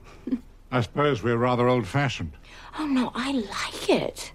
I 0.72 0.80
suppose 0.82 1.22
we're 1.22 1.36
rather 1.36 1.68
old 1.68 1.86
fashioned. 1.86 2.32
Oh, 2.78 2.86
no, 2.86 3.10
I 3.14 3.32
like 3.32 3.88
it. 3.88 4.32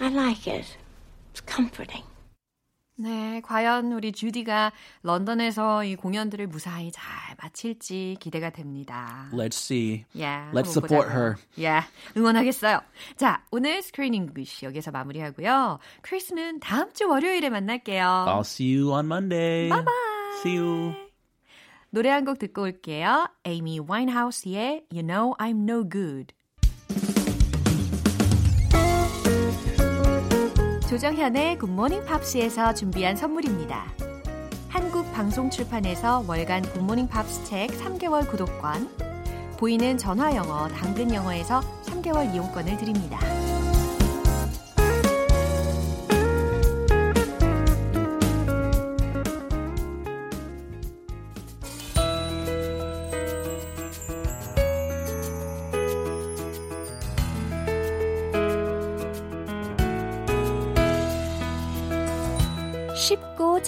I 0.00 0.08
like 0.08 0.46
it. 0.46 0.76
It's 1.32 1.40
comforting. 1.46 2.02
네, 3.00 3.40
과연 3.44 3.92
우리 3.92 4.10
주디가 4.10 4.72
런던에서 5.04 5.84
이 5.84 5.94
공연들을 5.94 6.48
무사히 6.48 6.90
잘 6.90 7.04
마칠지 7.40 8.16
기대가 8.18 8.50
됩니다. 8.50 9.28
Let's 9.32 9.54
see. 9.54 10.04
Yeah, 10.12 10.50
Let's 10.52 10.72
support 10.72 11.08
her. 11.08 11.36
Yeah, 11.56 11.86
응원하겠어요. 12.16 12.80
자, 13.16 13.44
오늘 13.52 13.82
스크린 13.82 14.14
잉글리시 14.14 14.66
여기서 14.66 14.90
마무리하고요. 14.90 15.78
크리스는 16.02 16.58
다음 16.58 16.92
주 16.92 17.08
월요일에 17.08 17.50
만날게요. 17.50 18.24
I'll 18.26 18.40
see 18.40 18.76
you 18.76 18.92
on 18.92 19.06
Monday. 19.06 19.68
Bye 19.68 19.84
bye. 19.84 20.40
See 20.42 20.56
you. 20.56 21.07
노래 21.90 22.10
한 22.10 22.24
곡 22.24 22.38
듣고 22.38 22.62
올게요. 22.62 23.28
에이미 23.44 23.80
와인하우스의 23.80 24.84
You 24.92 25.06
Know 25.06 25.34
I'm 25.38 25.62
No 25.68 25.88
Good. 25.88 26.34
조정현의 30.88 31.58
굿모닝 31.58 32.04
팝스에서 32.04 32.74
준비한 32.74 33.16
선물입니다. 33.16 33.86
한국 34.68 35.10
방송 35.12 35.48
출판에서 35.50 36.24
월간 36.26 36.62
굿모닝 36.72 37.08
팝스 37.08 37.44
책 37.44 37.68
3개월 37.70 38.28
구독권, 38.28 38.88
보이는 39.58 39.96
전화 39.98 40.34
영어, 40.36 40.68
당근 40.68 41.12
영어에서 41.12 41.60
3개월 41.84 42.34
이용권을 42.34 42.76
드립니다. 42.78 43.18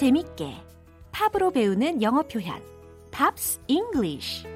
재밌게 0.01 0.55
팝으로 1.11 1.51
배우는 1.51 2.01
영어 2.01 2.23
표현 2.23 2.59
Pops 3.11 3.61
English 3.67 4.47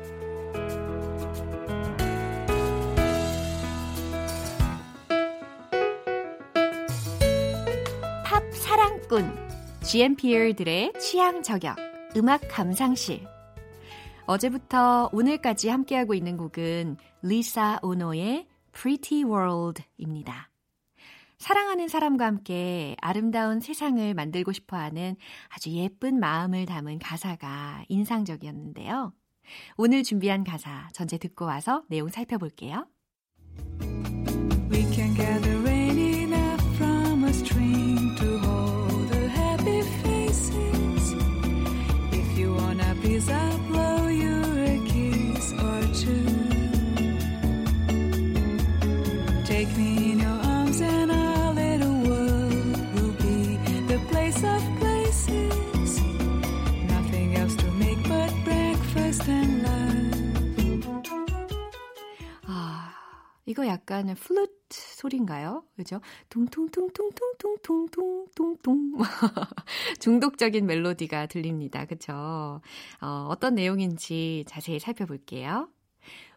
팝 8.23 8.43
사랑꾼 8.53 9.37
GMPer들의 9.83 10.93
취향 10.99 11.43
저격 11.43 11.75
음악 12.17 12.41
감상실 12.49 13.23
어제부터 14.25 15.11
오늘까지 15.13 15.69
함께하고 15.69 16.15
있는 16.15 16.37
곡은 16.37 16.97
리사 17.21 17.77
오노의 17.83 18.47
Pretty 18.73 19.23
World입니다. 19.31 20.54
사랑하는 21.45 21.87
사람과 21.87 22.25
함께 22.25 22.95
아름다운 23.01 23.59
세상을 23.59 24.15
만들고 24.15 24.51
싶어 24.51 24.77
하는 24.77 25.15
아주 25.49 25.69
예쁜 25.69 26.19
마음을 26.19 26.65
담은 26.65 26.97
가사가 26.97 27.85
인상적이었는데요. 27.87 29.13
오늘 29.77 30.01
준비한 30.01 30.43
가사 30.43 30.89
전체 30.91 31.19
듣고 31.19 31.45
와서 31.45 31.83
내용 31.87 32.09
살펴볼게요. 32.09 32.87
약간 63.95 64.13
플루트 64.15 64.51
소리인가요? 64.69 65.63
그죠? 65.77 66.01
퉁퉁퉁퉁퉁퉁퉁퉁퉁퉁 66.29 68.97
중독적인 69.99 70.65
멜로디가 70.65 71.27
들립니다. 71.27 71.85
그죠? 71.85 72.61
어, 73.01 73.27
어떤 73.29 73.55
내용인지 73.55 74.43
자세히 74.47 74.79
살펴볼게요. 74.79 75.69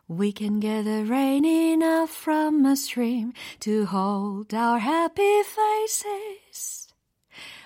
We 0.09 0.33
can 0.37 0.61
gather 0.61 1.05
rain 1.05 1.44
enough 1.44 2.14
from 2.16 2.64
a 2.64 2.73
stream 2.73 3.33
to 3.61 3.85
hold 3.85 4.55
our 4.55 4.81
happy 4.81 5.40
faces. 5.40 6.87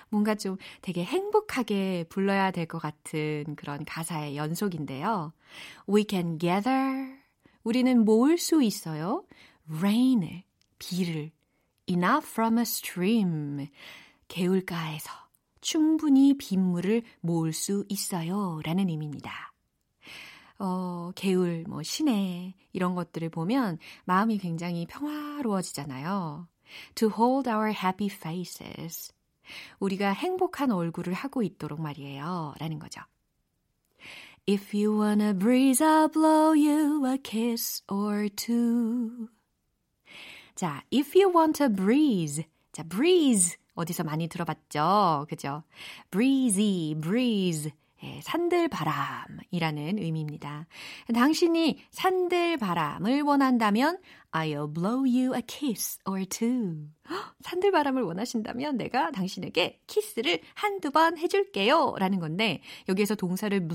뭔가 0.09 0.35
좀 0.35 0.57
되게 0.81 1.03
행복하게 1.03 2.05
불러야 2.09 2.49
될 2.51 2.67
것 2.67 2.79
같은 2.79 3.55
그런 3.55 3.85
가사의 3.85 4.35
연속인데요. 4.37 5.33
We 5.87 6.05
can 6.09 6.39
gather. 6.39 7.21
우리는 7.63 8.03
모을 8.03 8.37
수 8.37 8.61
있어요. 8.61 9.23
Rain을, 9.69 10.43
비를. 10.79 11.31
enough 11.87 12.27
from 12.29 12.57
a 12.57 12.63
stream. 12.63 13.67
개울가에서 14.27 15.11
충분히 15.61 16.37
빗물을 16.37 17.03
모을 17.21 17.53
수 17.53 17.85
있어요. 17.89 18.61
라는 18.63 18.89
의미입니다. 18.89 19.53
어, 20.59 21.11
개울, 21.15 21.65
뭐, 21.67 21.83
시내, 21.83 22.55
이런 22.71 22.95
것들을 22.95 23.29
보면 23.29 23.79
마음이 24.05 24.37
굉장히 24.37 24.85
평화로워지잖아요. 24.85 26.47
To 26.95 27.09
hold 27.09 27.49
our 27.49 27.71
happy 27.71 28.07
faces. 28.07 29.13
우리가 29.79 30.11
행복한 30.11 30.71
얼굴을 30.71 31.13
하고 31.13 31.43
있도록 31.43 31.81
말이에요. 31.81 32.55
라는 32.59 32.79
거죠. 32.79 33.01
If 34.47 34.75
you 34.75 34.99
wanna 34.99 35.33
breeze, 35.33 35.83
I'll 35.83 36.11
blow 36.11 36.53
you 36.53 37.05
a 37.05 37.17
kiss 37.17 37.83
or 37.89 38.29
two. 38.29 39.29
자, 40.55 40.83
if 40.93 41.17
you 41.19 41.35
want 41.35 41.63
a 41.63 41.69
breeze. 41.69 42.43
자, 42.71 42.83
breeze. 42.83 43.57
어디서 43.75 44.03
많이 44.03 44.27
들어봤죠? 44.27 45.25
그죠? 45.27 45.63
breezy, 46.11 46.95
breeze. 46.99 47.71
예, 48.03 48.19
산들바람이라는 48.21 49.97
의미입니다. 49.97 50.67
당신이 51.13 51.79
산들바람을 51.89 53.21
원한다면 53.21 53.97
I'll 54.33 54.73
blow 54.73 55.05
you 55.05 55.33
a 55.33 55.41
kiss 55.47 55.99
or 56.05 56.25
two. 56.25 56.89
산들바람을 57.41 58.03
원하신다면 58.03 58.75
내가 58.75 59.11
당신에게 59.11 59.79
키스를 59.87 60.41
한두 60.53 60.91
번 60.91 61.17
해줄게요. 61.17 61.95
라는 61.97 62.19
건데 62.19 62.61
여기에서 62.89 63.15
동사를 63.15 63.69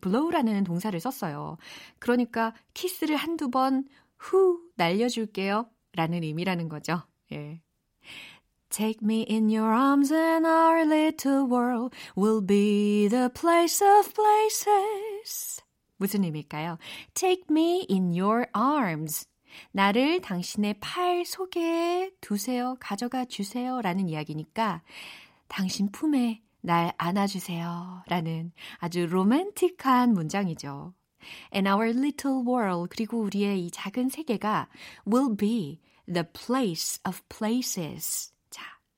blow라는 0.00 0.64
동사를 0.64 0.98
썼어요. 0.98 1.58
그러니까 1.98 2.54
키스를 2.72 3.16
한두 3.16 3.50
번 3.50 3.84
후 4.18 4.60
날려줄게요. 4.76 5.68
라는 5.92 6.22
의미라는 6.22 6.68
거죠. 6.68 7.02
예. 7.32 7.60
Take 8.70 9.00
me 9.02 9.26
in 9.28 9.48
your 9.48 9.72
arms 9.72 10.12
and 10.12 10.46
our 10.46 10.84
little 10.84 11.46
world 11.50 11.96
will 12.16 12.44
be 12.44 13.08
the 13.08 13.30
place 13.30 13.82
of 13.82 14.12
places. 14.12 15.62
무슨 15.96 16.22
의미일까요? 16.24 16.78
Take 17.14 17.44
me 17.50 17.86
in 17.90 18.12
your 18.12 18.46
arms. 18.54 19.26
나를 19.72 20.20
당신의 20.20 20.74
팔 20.80 21.24
속에 21.24 22.12
두세요. 22.20 22.76
가져가 22.78 23.24
주세요. 23.24 23.80
라는 23.80 24.08
이야기니까 24.08 24.82
당신 25.48 25.90
품에 25.90 26.42
날 26.60 26.92
안아주세요. 26.98 28.04
라는 28.06 28.52
아주 28.78 29.06
로맨틱한 29.06 30.12
문장이죠. 30.12 30.92
And 31.52 31.68
our 31.68 31.90
little 31.90 32.44
world, 32.46 32.88
그리고 32.90 33.20
우리의 33.20 33.66
이 33.66 33.70
작은 33.70 34.08
세계가 34.08 34.68
will 35.06 35.36
be 35.36 35.80
the 36.06 36.24
place 36.32 37.00
of 37.06 37.20
places. 37.28 38.32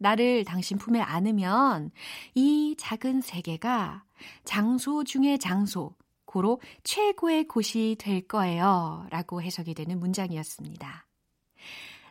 나를 0.00 0.44
당신 0.44 0.78
품에 0.78 0.98
안으면 1.00 1.90
이 2.35 2.74
작은 2.78 3.20
세계가 3.20 4.04
장소 4.44 5.04
중의 5.04 5.38
장소, 5.38 5.94
고로 6.24 6.61
최고의 6.85 7.46
곳이 7.46 7.96
될 7.98 8.26
거예요. 8.26 9.06
라고 9.11 9.42
해석이 9.42 9.74
되는 9.74 10.00
문장이었습니다. 10.00 11.06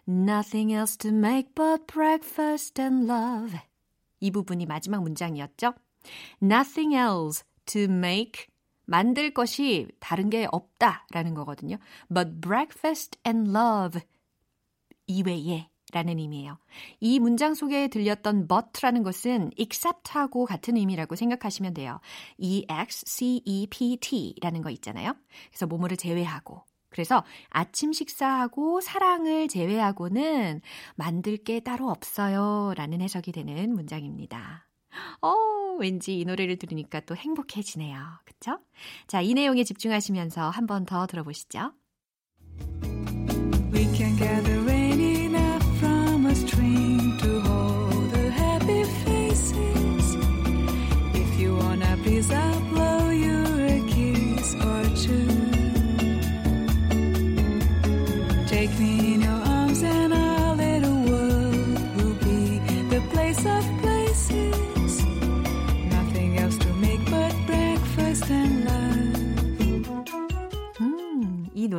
Nothing 0.07 0.71
else 0.71 0.97
to 0.97 1.09
make 1.09 1.55
but 1.55 1.87
breakfast 1.87 2.79
and 2.79 3.11
love. 3.11 3.59
이 4.19 4.29
부분이 4.29 4.67
마지막 4.67 5.01
문장이었죠. 5.01 5.73
Nothing 6.43 6.95
else 6.95 7.43
to 7.65 7.83
make 7.83 8.48
만들 8.89 9.33
것이 9.33 9.87
다른 9.99 10.29
게 10.31 10.47
없다라는 10.51 11.35
거거든요. 11.35 11.77
But 12.11 12.41
breakfast 12.41 13.19
and 13.25 13.51
love 13.51 14.01
이외에 15.05 15.69
라는 15.91 16.19
의미예요. 16.19 16.57
이 16.99 17.19
문장 17.19 17.55
속에 17.55 17.87
들렸던 17.87 18.47
but라는 18.47 19.03
것은 19.03 19.51
except하고 19.57 20.45
같은 20.45 20.77
의미라고 20.77 21.15
생각하시면 21.15 21.73
돼요. 21.73 21.99
E-X-C-E-P-T라는 22.37 22.91
거 24.61 24.69
있잖아요. 24.71 25.15
그래서 25.49 25.65
뭐뭐를 25.65 25.97
제외하고. 25.97 26.63
그래서 26.89 27.23
아침 27.49 27.93
식사하고 27.93 28.81
사랑을 28.81 29.47
제외하고는 29.47 30.61
만들 30.95 31.37
게 31.37 31.59
따로 31.59 31.89
없어요. 31.89 32.73
라는 32.75 33.01
해석이 33.01 33.31
되는 33.31 33.73
문장입니다. 33.73 34.68
어, 35.21 35.33
왠지 35.79 36.19
이 36.19 36.25
노래를 36.25 36.57
들으니까 36.57 36.99
또 37.01 37.15
행복해지네요. 37.15 37.97
그쵸? 38.25 38.59
자, 39.07 39.21
이 39.21 39.33
내용에 39.33 39.63
집중하시면서 39.63 40.49
한 40.49 40.65
번 40.67 40.85
더 40.85 41.05
들어보시죠. 41.07 41.71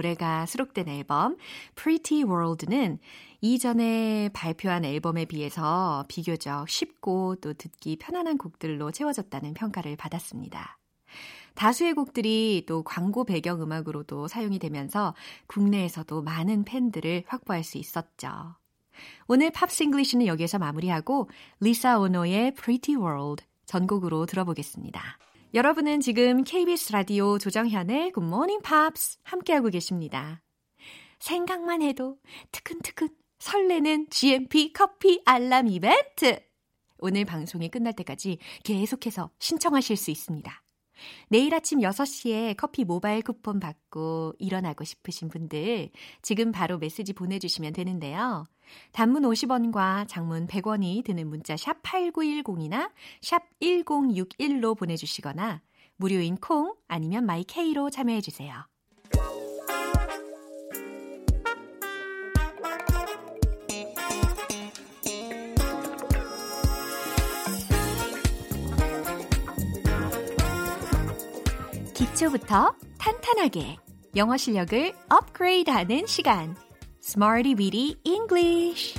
노래가 0.01 0.47
수록된 0.47 0.89
앨범 0.89 1.37
Pretty 1.77 2.25
World는 2.25 2.99
이전에 3.43 4.31
발표한 4.33 4.85
앨범에 4.85 5.27
비해서 5.27 6.05
비교적 6.09 6.69
쉽고 6.69 7.37
또 7.37 7.53
듣기 7.53 7.97
편안한 7.97 8.39
곡들로 8.39 8.93
채워졌다는 8.93 9.55
평가를 9.55 9.97
받았습니다. 9.97 10.79
다수의 11.55 11.93
곡들이 11.95 12.65
또 12.67 12.83
광고 12.83 13.25
배경 13.25 13.61
음악으로도 13.61 14.29
사용이 14.29 14.59
되면서 14.59 15.15
국내에서도 15.47 16.23
많은 16.23 16.65
팬들을 16.65 17.25
확보할 17.27 17.63
수 17.63 17.77
있었죠. 17.77 18.55
오늘 19.27 19.51
Pops 19.51 19.71
English는 19.71 20.27
여기에서 20.27 20.59
마무리하고 20.59 21.29
리사 21.61 21.99
오노의 21.99 22.55
Pretty 22.55 23.03
World 23.03 23.45
전곡으로 23.67 24.27
들어보겠습니다. 24.27 25.19
여러분은 25.53 26.01
지금 26.01 26.45
KBS 26.45 26.93
라디오 26.93 27.37
조정현의 27.37 28.13
Good 28.13 28.25
Morning 28.25 28.63
Pops 28.63 29.19
함께하고 29.25 29.69
계십니다. 29.71 30.43
생각만 31.19 31.83
해도 31.83 32.19
트근트근 32.53 33.09
설레는 33.41 34.11
GMP 34.11 34.73
커피 34.73 35.21
알람 35.25 35.67
이벤트! 35.67 36.39
오늘 36.99 37.25
방송이 37.25 37.69
끝날 37.69 37.95
때까지 37.95 38.39
계속해서 38.63 39.31
신청하실 39.41 39.97
수 39.97 40.13
있습니다. 40.13 40.63
내일 41.31 41.53
아침 41.53 41.81
6시에 41.81 42.57
커피 42.57 42.85
모바일 42.85 43.23
쿠폰 43.23 43.59
받고 43.59 44.35
일어나고 44.39 44.85
싶으신 44.85 45.29
분들 45.29 45.91
지금 46.23 46.53
바로 46.53 46.79
메시지 46.79 47.13
보내주시면 47.13 47.73
되는데요. 47.73 48.47
단문 48.93 49.23
50원과 49.23 50.07
장문 50.09 50.47
100원이 50.47 51.05
드는 51.05 51.29
문자 51.29 51.57
샵 51.57 51.83
8910이나 51.83 52.91
샵 53.21 53.43
1061로 53.61 54.77
보내주시거나 54.77 55.63
무료인 55.97 56.37
콩 56.37 56.75
아니면 56.89 57.27
마이케이로 57.27 57.91
참여해주세요. 57.91 58.67
기초부터 71.95 72.75
탄탄하게 72.99 73.77
영어 74.17 74.37
실력을 74.37 74.93
업그레이드하는 75.09 76.07
시간 76.07 76.57
Smarty 77.11 77.57
Weedy 77.59 77.97
English 78.05 78.95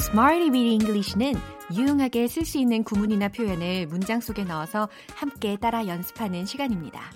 Smarty 0.00 0.48
Weedy 0.48 0.72
English는 0.72 1.34
유용하게 1.76 2.28
쓸 2.28 2.46
수 2.46 2.56
있는 2.56 2.82
구문이나 2.82 3.28
표현을 3.28 3.88
문장 3.88 4.22
속에 4.22 4.44
넣어서 4.44 4.88
함께 5.16 5.58
따라 5.58 5.86
연습하는 5.86 6.46
시간입니다. 6.46 7.12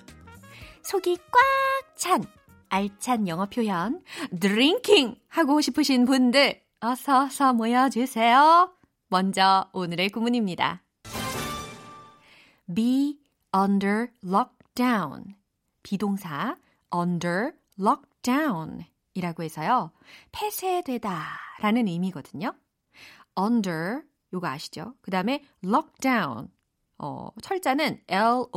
속이 0.83 1.17
꽉 1.17 1.95
찬 1.95 2.23
알찬 2.69 3.27
영어 3.27 3.47
표현 3.47 3.99
drinking 4.39 5.15
하고 5.27 5.59
싶으신 5.59 6.05
분들 6.05 6.61
어서 6.81 7.23
어서 7.23 7.53
모여주세요. 7.53 8.71
먼저 9.07 9.67
오늘의 9.73 10.09
구문입니다. 10.09 10.83
be 12.75 13.17
under 13.55 14.11
lockdown. 14.23 15.35
be동사 15.83 16.57
under 16.93 17.53
lockdown 17.79 18.85
이라고 19.13 19.43
해서요. 19.43 19.91
폐쇄되다 20.31 21.37
라는 21.61 21.87
의미거든요. 21.87 22.53
under 23.39 24.03
요거 24.33 24.47
아시죠? 24.47 24.93
그 25.01 25.11
다음에 25.11 25.43
lockdown 25.63 26.49
어, 26.99 27.29
철자는 27.41 28.01
L-O-C-K-D-O-W-N 28.07 28.53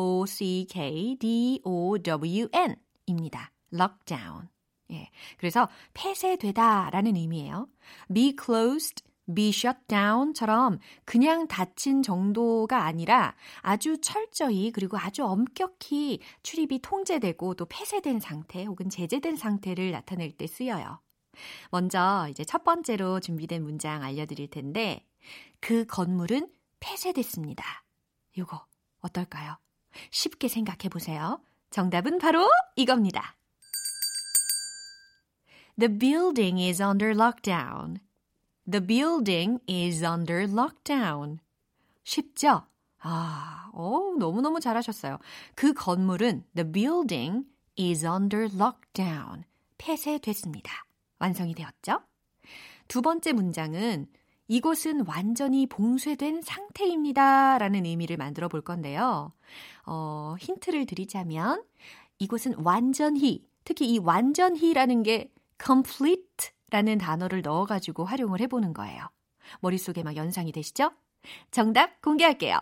입니다. 3.07 3.53
lockdown. 3.73 4.49
예. 4.91 5.11
그래서 5.39 5.69
폐쇄되다 5.95 6.91
라는 6.91 7.17
의미예요. 7.17 7.69
be 8.13 8.37
closed, 8.39 9.05
be 9.35 9.49
shut 9.49 9.79
down처럼 9.89 10.79
그냥 11.05 11.47
닫힌 11.47 12.03
정도가 12.03 12.85
아니라 12.85 13.35
아주 13.61 13.99
철저히 14.01 14.71
그리고 14.73 14.99
아주 14.99 15.25
엄격히 15.25 16.21
출입이 16.43 16.81
통제되고 16.81 17.55
또 17.55 17.67
폐쇄된 17.67 18.21
상태 18.21 18.65
혹은 18.65 18.91
제재된 18.91 19.37
상태를 19.37 19.91
나타낼 19.93 20.33
때 20.33 20.47
쓰여요. 20.47 21.01
먼저 21.71 22.27
이제 22.31 22.45
첫 22.45 22.65
번째로 22.65 23.21
준비된 23.21 23.63
문장 23.63 24.03
알려드릴 24.03 24.51
텐데 24.51 25.07
그 25.61 25.87
건물은 25.87 26.49
폐쇄됐습니다. 26.81 27.65
요거 28.37 28.67
어떨까요? 29.01 29.57
쉽게 30.11 30.49
생각해 30.49 30.89
보세요. 30.91 31.41
정답은 31.71 32.19
바로 32.19 32.49
이겁니다. 32.77 33.37
The 35.79 35.99
building 35.99 36.61
is 36.61 36.83
under 36.83 37.15
lockdown. 37.15 38.01
The 38.71 38.87
building 38.87 39.59
is 39.69 40.05
under 40.05 40.47
lockdown. 40.47 41.39
쉽죠? 42.05 42.63
아, 43.01 43.71
오, 43.75 44.17
너무너무 44.19 44.61
잘하셨어요. 44.61 45.19
그 45.55 45.73
건물은 45.75 46.45
the 46.55 46.71
building 46.71 47.45
is 47.79 48.07
under 48.07 48.49
lockdown. 48.55 49.45
폐쇄됐습니다. 49.79 50.85
완성이 51.19 51.55
되었죠? 51.55 52.01
두 52.87 53.03
번째 53.03 53.33
문장은 53.33 54.07
이곳은 54.49 55.07
완전히 55.07 55.67
봉쇄된 55.67 56.43
상태입니다. 56.43 57.59
라는 57.59 57.85
의미를 57.87 58.17
만들어 58.17 58.49
볼 58.49 58.61
건데요. 58.61 59.33
어, 59.87 60.37
힌트를 60.39 60.87
드리자면 60.87 61.65
이곳은 62.19 62.55
완전히, 62.59 63.45
특히 63.65 63.89
이 63.89 63.99
완전히라는 63.99 65.03
게 65.03 65.33
complete 65.65 66.51
라는 66.73 66.97
단어를 66.97 67.43
넣어가지고 67.43 68.07
활용을 68.07 68.41
해보는 68.41 68.73
거예요. 68.73 69.11
머릿속에 69.61 70.03
막 70.03 70.17
연상이 70.17 70.53
되시죠? 70.53 70.91
정답 71.51 72.01
공개할게요. 72.01 72.59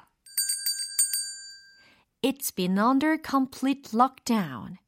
It's 2.21 2.55
been 2.55 2.77
under 2.77 3.17
complete 3.25 3.95
lockdown. 3.95 4.79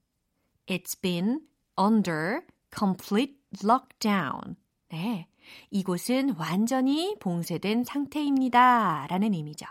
It's 0.67 1.01
been 1.01 1.43
under 1.79 2.41
complete 2.77 3.39
lockdown. 3.65 4.57
네. 4.91 5.29
이곳은 5.71 6.35
완전히 6.37 7.17
봉쇄된 7.21 7.85
상태입니다. 7.85 9.07
라는 9.09 9.35
의미죠. 9.35 9.67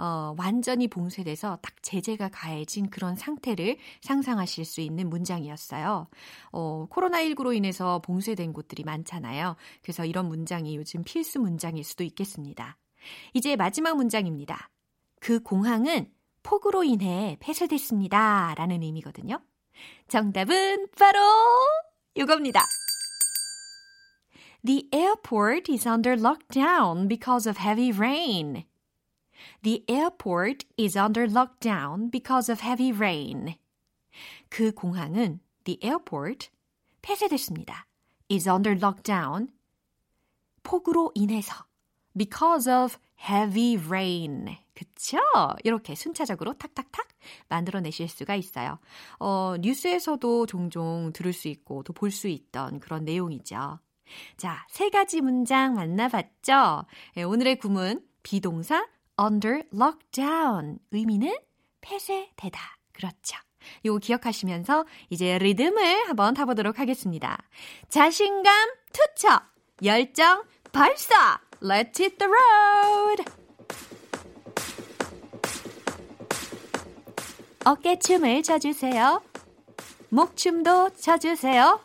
어, 0.00 0.34
완전히 0.38 0.88
봉쇄돼서 0.88 1.58
딱 1.60 1.82
제재가 1.82 2.30
가해진 2.30 2.88
그런 2.88 3.16
상태를 3.16 3.76
상상하실 4.00 4.64
수 4.64 4.80
있는 4.80 5.10
문장이었어요. 5.10 6.08
어, 6.52 6.86
코로나19로 6.90 7.54
인해서 7.54 8.00
봉쇄된 8.00 8.54
곳들이 8.54 8.82
많잖아요. 8.82 9.56
그래서 9.82 10.06
이런 10.06 10.26
문장이 10.28 10.74
요즘 10.76 11.04
필수 11.04 11.38
문장일 11.38 11.84
수도 11.84 12.02
있겠습니다. 12.02 12.78
이제 13.34 13.56
마지막 13.56 13.94
문장입니다. 13.96 14.70
그 15.20 15.40
공항은 15.40 16.10
폭우로 16.44 16.82
인해 16.82 17.36
폐쇄됐습니다. 17.40 18.54
라는 18.56 18.82
의미거든요. 18.82 19.42
정답은 20.08 20.88
바로 20.98 21.20
이겁니다. 22.14 22.62
The 24.64 24.88
airport 24.94 25.70
is 25.70 25.86
under 25.86 26.18
lockdown 26.18 27.06
because 27.06 27.46
of 27.46 27.58
heavy 27.60 27.92
rain. 27.92 28.64
The 29.62 29.84
airport 29.88 30.64
is 30.78 30.96
under 30.96 31.26
lockdown 31.26 32.10
because 32.10 32.50
of 32.50 32.62
heavy 32.62 32.92
rain. 32.92 33.56
그 34.48 34.72
공항은 34.72 35.40
the 35.64 35.78
airport 35.82 36.48
폐쇄됐습니다. 37.02 37.86
is 38.30 38.48
under 38.48 38.74
lockdown 38.78 39.48
폭우로 40.62 41.12
인해서 41.14 41.66
because 42.16 42.70
of 42.70 42.96
heavy 43.28 43.76
rain. 43.76 44.56
그쵸? 44.74 45.18
이렇게 45.62 45.94
순차적으로 45.94 46.54
탁탁탁 46.54 47.06
만들어내실 47.48 48.08
수가 48.08 48.34
있어요. 48.36 48.78
어, 49.18 49.56
뉴스에서도 49.60 50.46
종종 50.46 51.12
들을 51.12 51.32
수 51.34 51.48
있고 51.48 51.82
또 51.82 51.92
볼 51.92 52.10
수 52.10 52.28
있던 52.28 52.80
그런 52.80 53.04
내용이죠. 53.04 53.78
자, 54.38 54.66
세 54.70 54.88
가지 54.90 55.20
문장 55.20 55.74
만나봤죠? 55.74 56.86
예, 57.18 57.22
오늘의 57.22 57.58
구문 57.58 58.02
비동사 58.22 58.86
under 59.20 59.62
lockdown 59.74 60.78
의미는 60.92 61.36
폐쇄되다. 61.80 62.60
그렇죠. 62.92 63.36
요거 63.84 63.98
기억하시면서 63.98 64.86
이제 65.10 65.38
리듬을 65.38 66.08
한번 66.08 66.34
타보도록 66.34 66.78
하겠습니다. 66.78 67.38
자신감 67.88 68.70
투척, 68.92 69.42
열정 69.84 70.44
발사, 70.72 71.40
let's 71.60 72.00
hit 72.00 72.16
the 72.16 72.30
road! 72.30 73.24
어깨춤을 77.64 78.42
춰주세요. 78.42 79.22
목춤도 80.08 80.90
춰주세요. 80.98 81.80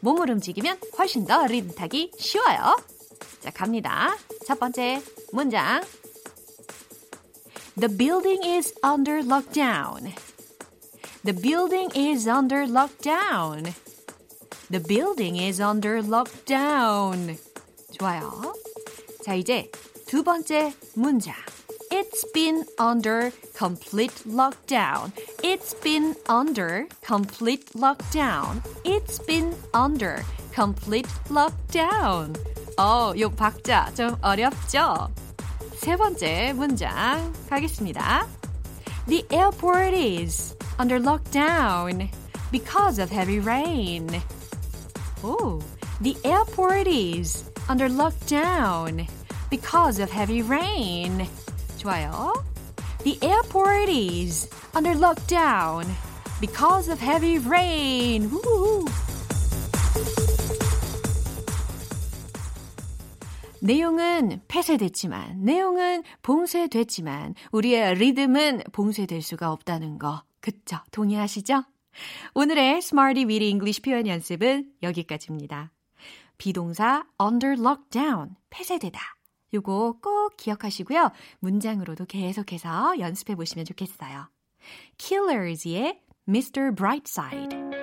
몸을 0.00 0.30
움직이면 0.30 0.78
훨씬 0.98 1.26
더 1.26 1.46
리듬 1.46 1.74
타기 1.74 2.12
쉬워요. 2.18 2.76
자, 3.40 3.50
갑니다. 3.50 4.16
첫 4.46 4.58
번째 4.60 5.02
문장. 5.32 5.82
The 7.75 7.89
building 7.89 8.43
is 8.43 8.73
under 8.83 9.21
lockdown. 9.21 10.13
The 11.23 11.33
building 11.33 11.91
is 11.95 12.27
under 12.27 12.65
lockdown. 12.65 13.73
The 14.69 14.79
building 14.79 15.37
is 15.37 15.59
under 15.59 16.01
lockdown. 16.01 17.37
좋아요. 17.97 18.53
자, 19.23 19.33
이제 19.33 19.69
두 20.07 20.23
번째 20.23 20.73
문장. 20.95 21.35
It's 21.91 22.23
been 22.33 22.65
under 22.79 23.31
complete 23.57 24.23
lockdown. 24.25 25.11
It's 25.43 25.73
been 25.81 26.15
under 26.29 26.87
complete 27.03 27.65
lockdown. 27.73 28.61
It's 28.85 29.19
been 29.25 29.55
under 29.73 30.23
complete 30.53 31.09
lockdown. 31.29 32.35
어, 32.77 33.13
요 33.19 33.29
박자 33.29 33.91
좀 33.95 34.15
어렵죠? 34.21 35.09
세 35.83 35.95
번째 35.95 36.53
문장 36.53 37.33
가겠습니다. 37.49 38.27
The 39.07 39.25
airport 39.31 39.93
is 39.93 40.55
under 40.79 40.99
lockdown 40.99 42.09
because 42.51 42.99
of 42.99 43.11
heavy 43.11 43.39
rain. 43.39 44.21
Oh, 45.23 45.61
the 46.01 46.15
airport 46.23 46.87
is 46.87 47.43
under 47.67 47.89
lockdown 47.89 49.07
because 49.49 49.99
of 49.99 50.11
heavy 50.11 50.41
rain. 50.41 51.27
좋아요. 51.77 52.33
The 53.03 53.17
airport 53.21 53.89
is 53.89 54.49
under 54.75 54.93
lockdown 54.93 55.85
because 56.39 56.89
of 56.89 56.99
heavy 56.99 57.39
rain. 57.39 58.29
Woo. 58.29 58.85
내용은 63.64 64.42
폐쇄됐지만, 64.46 65.42
내용은 65.42 66.02
봉쇄됐지만, 66.20 67.34
우리의 67.50 67.94
리듬은 67.94 68.62
봉쇄될 68.72 69.22
수가 69.22 69.52
없다는 69.52 69.98
거. 69.98 70.22
그쵸? 70.40 70.76
동의하시죠? 70.90 71.64
오늘의 72.34 72.76
Smarty 72.78 73.24
Weedy 73.24 73.48
English 73.48 73.80
표현 73.80 74.06
연습은 74.06 74.70
여기까지입니다. 74.82 75.72
비동사 76.36 77.06
under 77.18 77.58
lockdown, 77.58 78.36
폐쇄되다. 78.50 79.00
요거 79.54 80.00
꼭 80.02 80.36
기억하시고요. 80.36 81.10
문장으로도 81.38 82.04
계속해서 82.04 82.98
연습해 82.98 83.34
보시면 83.34 83.64
좋겠어요. 83.64 84.28
Killers의 84.98 86.02
Mr. 86.28 86.74
Brightside. 86.74 87.73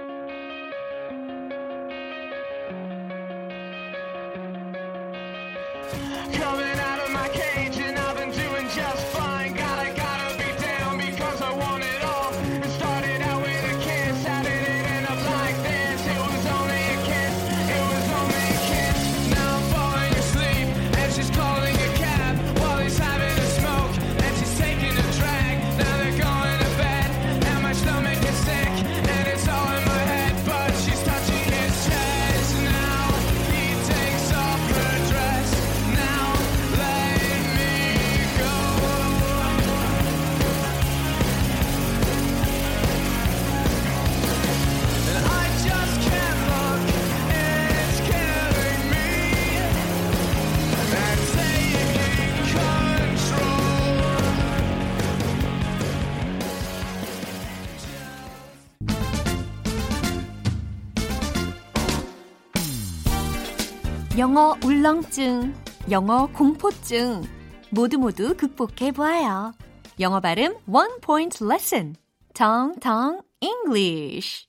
영어 64.21 64.55
울렁증, 64.63 65.51
영어 65.89 66.27
공포증 66.27 67.23
모두 67.71 67.97
모두 67.97 68.38
극복해 68.38 68.91
보아요. 68.91 69.51
영어 69.99 70.19
발음 70.19 70.60
원 70.67 71.01
포인트 71.01 71.43
레슨. 71.43 71.95
텅텅 72.36 73.23
English. 73.39 74.47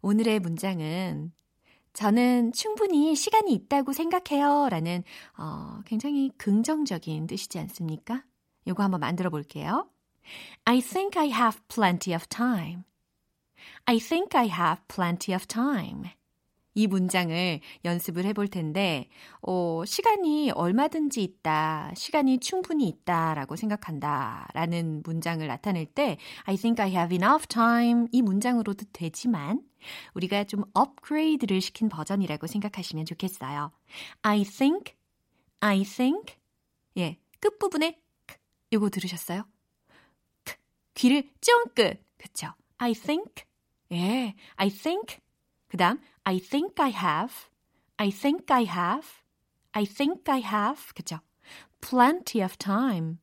오늘의 0.00 0.38
문장은 0.38 1.32
저는 1.92 2.52
충분히 2.52 3.16
시간이 3.16 3.52
있다고 3.52 3.92
생각해요. 3.92 4.68
라는 4.70 5.02
어, 5.36 5.80
굉장히 5.84 6.30
긍정적인 6.38 7.26
뜻이지 7.26 7.58
않습니까? 7.58 8.22
이거 8.64 8.84
한번 8.84 9.00
만들어 9.00 9.28
볼게요. 9.28 9.90
I 10.66 10.80
think 10.80 11.20
I 11.20 11.32
have 11.32 11.60
plenty 11.66 12.14
of 12.14 12.28
time. 12.28 12.84
I 13.86 13.98
think 13.98 14.38
I 14.38 14.46
have 14.46 14.82
plenty 14.86 15.34
of 15.34 15.48
time. 15.48 16.04
이 16.78 16.86
문장을 16.86 17.60
연습을 17.84 18.24
해볼 18.26 18.46
텐데, 18.46 19.08
어, 19.42 19.84
시간이 19.84 20.52
얼마든지 20.52 21.24
있다, 21.24 21.92
시간이 21.96 22.38
충분히 22.38 22.86
있다 22.86 23.34
라고 23.34 23.56
생각한다 23.56 24.46
라는 24.54 25.02
문장을 25.04 25.44
나타낼 25.44 25.86
때, 25.86 26.18
I 26.44 26.54
think 26.56 26.80
I 26.80 26.92
have 26.92 27.12
enough 27.16 27.48
time 27.48 28.06
이 28.12 28.22
문장으로도 28.22 28.84
되지만, 28.92 29.60
우리가 30.14 30.44
좀 30.44 30.62
업그레이드를 30.72 31.60
시킨 31.60 31.88
버전이라고 31.88 32.46
생각하시면 32.46 33.06
좋겠어요. 33.06 33.72
I 34.22 34.44
think, 34.44 34.94
I 35.58 35.82
think, 35.82 36.36
예, 36.96 37.18
끝부분에 37.40 37.98
이거 38.70 38.88
들으셨어요? 38.88 39.42
귀를 40.94 41.28
쫑긋, 41.40 42.00
그쵸? 42.18 42.52
I 42.76 42.92
think, 42.92 43.44
예, 43.90 44.36
I 44.54 44.68
think, 44.68 45.18
그 45.66 45.76
다음, 45.76 46.00
I 46.27 46.39
think 46.39 46.79
I 46.79 46.89
have, 46.89 47.49
I 47.99 48.09
think 48.09 48.49
I 48.49 48.65
have, 48.65 49.05
I 49.73 49.85
think 49.85 50.29
I 50.29 50.41
have, 50.41 50.93
그쵸? 50.95 51.19
Plenty 51.81 52.41
of 52.41 52.57
time, 52.57 53.19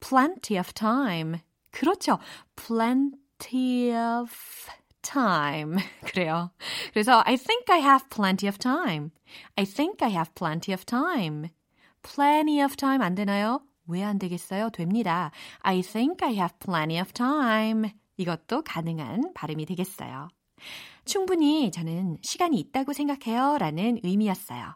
plenty 0.00 0.58
of 0.58 0.72
time. 0.74 1.40
그렇죠. 1.72 2.18
Plenty 2.56 3.92
of 3.92 4.32
time. 5.02 5.78
그래요. 6.04 6.50
그래서 6.92 7.22
I 7.24 7.36
think 7.36 7.70
I 7.70 7.80
have 7.80 8.08
plenty 8.10 8.48
of 8.48 8.58
time. 8.58 9.10
I 9.56 9.64
think 9.64 10.02
I 10.02 10.10
have 10.10 10.34
plenty 10.34 10.72
of 10.72 10.84
time. 10.84 11.50
Plenty 12.02 12.60
of 12.62 12.76
time 12.76 13.02
안 13.02 13.14
되나요? 13.14 13.60
왜 13.88 14.02
안 14.02 14.18
되겠어요? 14.18 14.70
됩니다. 14.70 15.30
I 15.60 15.80
think 15.82 16.24
I 16.26 16.34
have 16.34 16.58
plenty 16.58 17.00
of 17.00 17.12
time. 17.12 17.92
이것도 18.16 18.62
가능한 18.62 19.32
발음이 19.34 19.66
되겠어요. 19.66 20.28
충분히 21.05 21.71
저는 21.71 22.17
시간이 22.21 22.59
있다고 22.59 22.93
생각해요. 22.93 23.57
라는 23.57 23.99
의미였어요. 24.03 24.75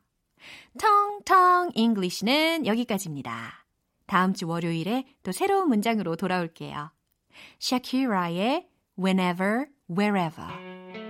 Tongue 0.80 1.26
Tongue 1.26 1.72
English는 1.74 2.66
여기까지입니다. 2.66 3.66
다음 4.08 4.34
주 4.34 4.48
월요일에 4.48 5.06
또 5.24 5.32
새로운 5.32 5.68
문장으로 5.68 6.16
돌아올게요. 6.16 6.92
샤키라의 7.60 8.68
Whenever, 8.98 9.66
Wherever. 9.90 11.05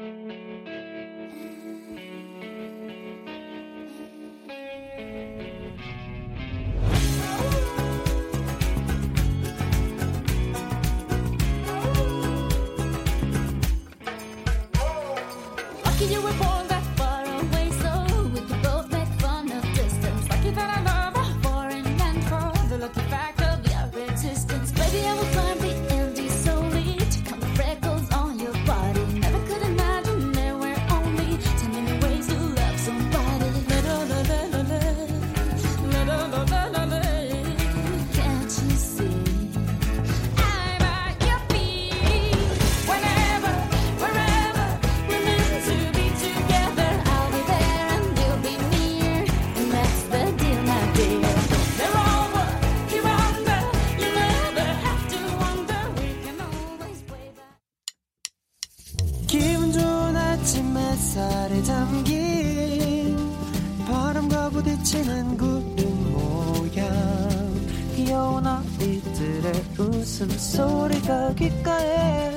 웃음소리가 70.05 71.33
귓가에 71.33 72.29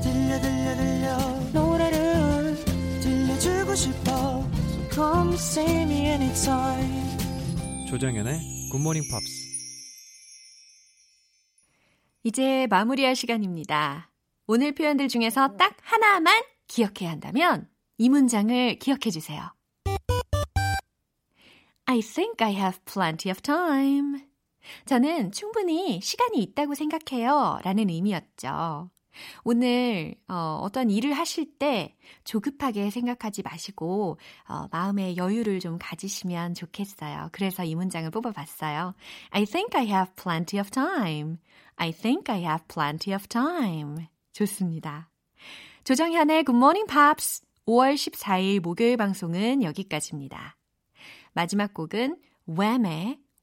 들려 0.00 0.40
들려 0.40 0.76
들려 0.76 1.18
노래를 1.52 2.54
들려주고 3.02 3.74
싶어 3.74 4.48
So 4.68 4.88
come 4.90 5.34
see 5.34 5.82
me 5.82 6.06
anytime 6.06 7.18
조정연의 7.88 8.40
굿모닝 8.70 9.02
팝스 9.10 9.48
이제 12.22 12.66
마무리할 12.68 13.16
시간입니다. 13.16 14.10
오늘 14.46 14.72
표현들 14.72 15.08
중에서 15.08 15.56
딱 15.56 15.76
하나만 15.82 16.42
기억해야 16.68 17.10
한다면 17.10 17.68
이 17.96 18.08
문장을 18.08 18.78
기억해 18.78 19.10
주세요. 19.10 19.52
I 21.86 22.00
think 22.00 22.46
I 22.46 22.54
have 22.54 22.78
plenty 22.84 23.30
of 23.30 23.40
time. 23.40 24.27
저는 24.86 25.32
충분히 25.32 26.00
시간이 26.00 26.38
있다고 26.38 26.74
생각해요. 26.74 27.58
라는 27.62 27.88
의미였죠. 27.88 28.90
오늘 29.44 30.14
어, 30.28 30.60
어떤 30.62 30.90
일을 30.90 31.12
하실 31.12 31.58
때 31.58 31.96
조급하게 32.24 32.90
생각하지 32.90 33.42
마시고 33.42 34.18
어, 34.48 34.68
마음의 34.70 35.16
여유를 35.16 35.60
좀 35.60 35.78
가지시면 35.80 36.54
좋겠어요. 36.54 37.30
그래서 37.32 37.64
이 37.64 37.74
문장을 37.74 38.08
뽑아봤어요. 38.10 38.94
I 39.30 39.44
think 39.44 39.78
I 39.78 39.86
have 39.86 40.14
plenty 40.14 40.60
of 40.60 40.70
time. 40.70 41.38
I 41.76 41.92
think 41.92 42.32
I 42.32 42.42
have 42.42 42.64
plenty 42.68 43.14
of 43.14 43.26
time. 43.28 44.06
좋습니다. 44.32 45.10
조정현의 45.84 46.44
Good 46.44 46.56
Morning 46.56 46.86
Pops 46.86 47.42
5월 47.66 47.94
14일 47.94 48.60
목요일 48.60 48.96
방송은 48.96 49.62
여기까지입니다. 49.62 50.56
마지막 51.32 51.72
곡은 51.74 52.16
Wham의 52.48 53.20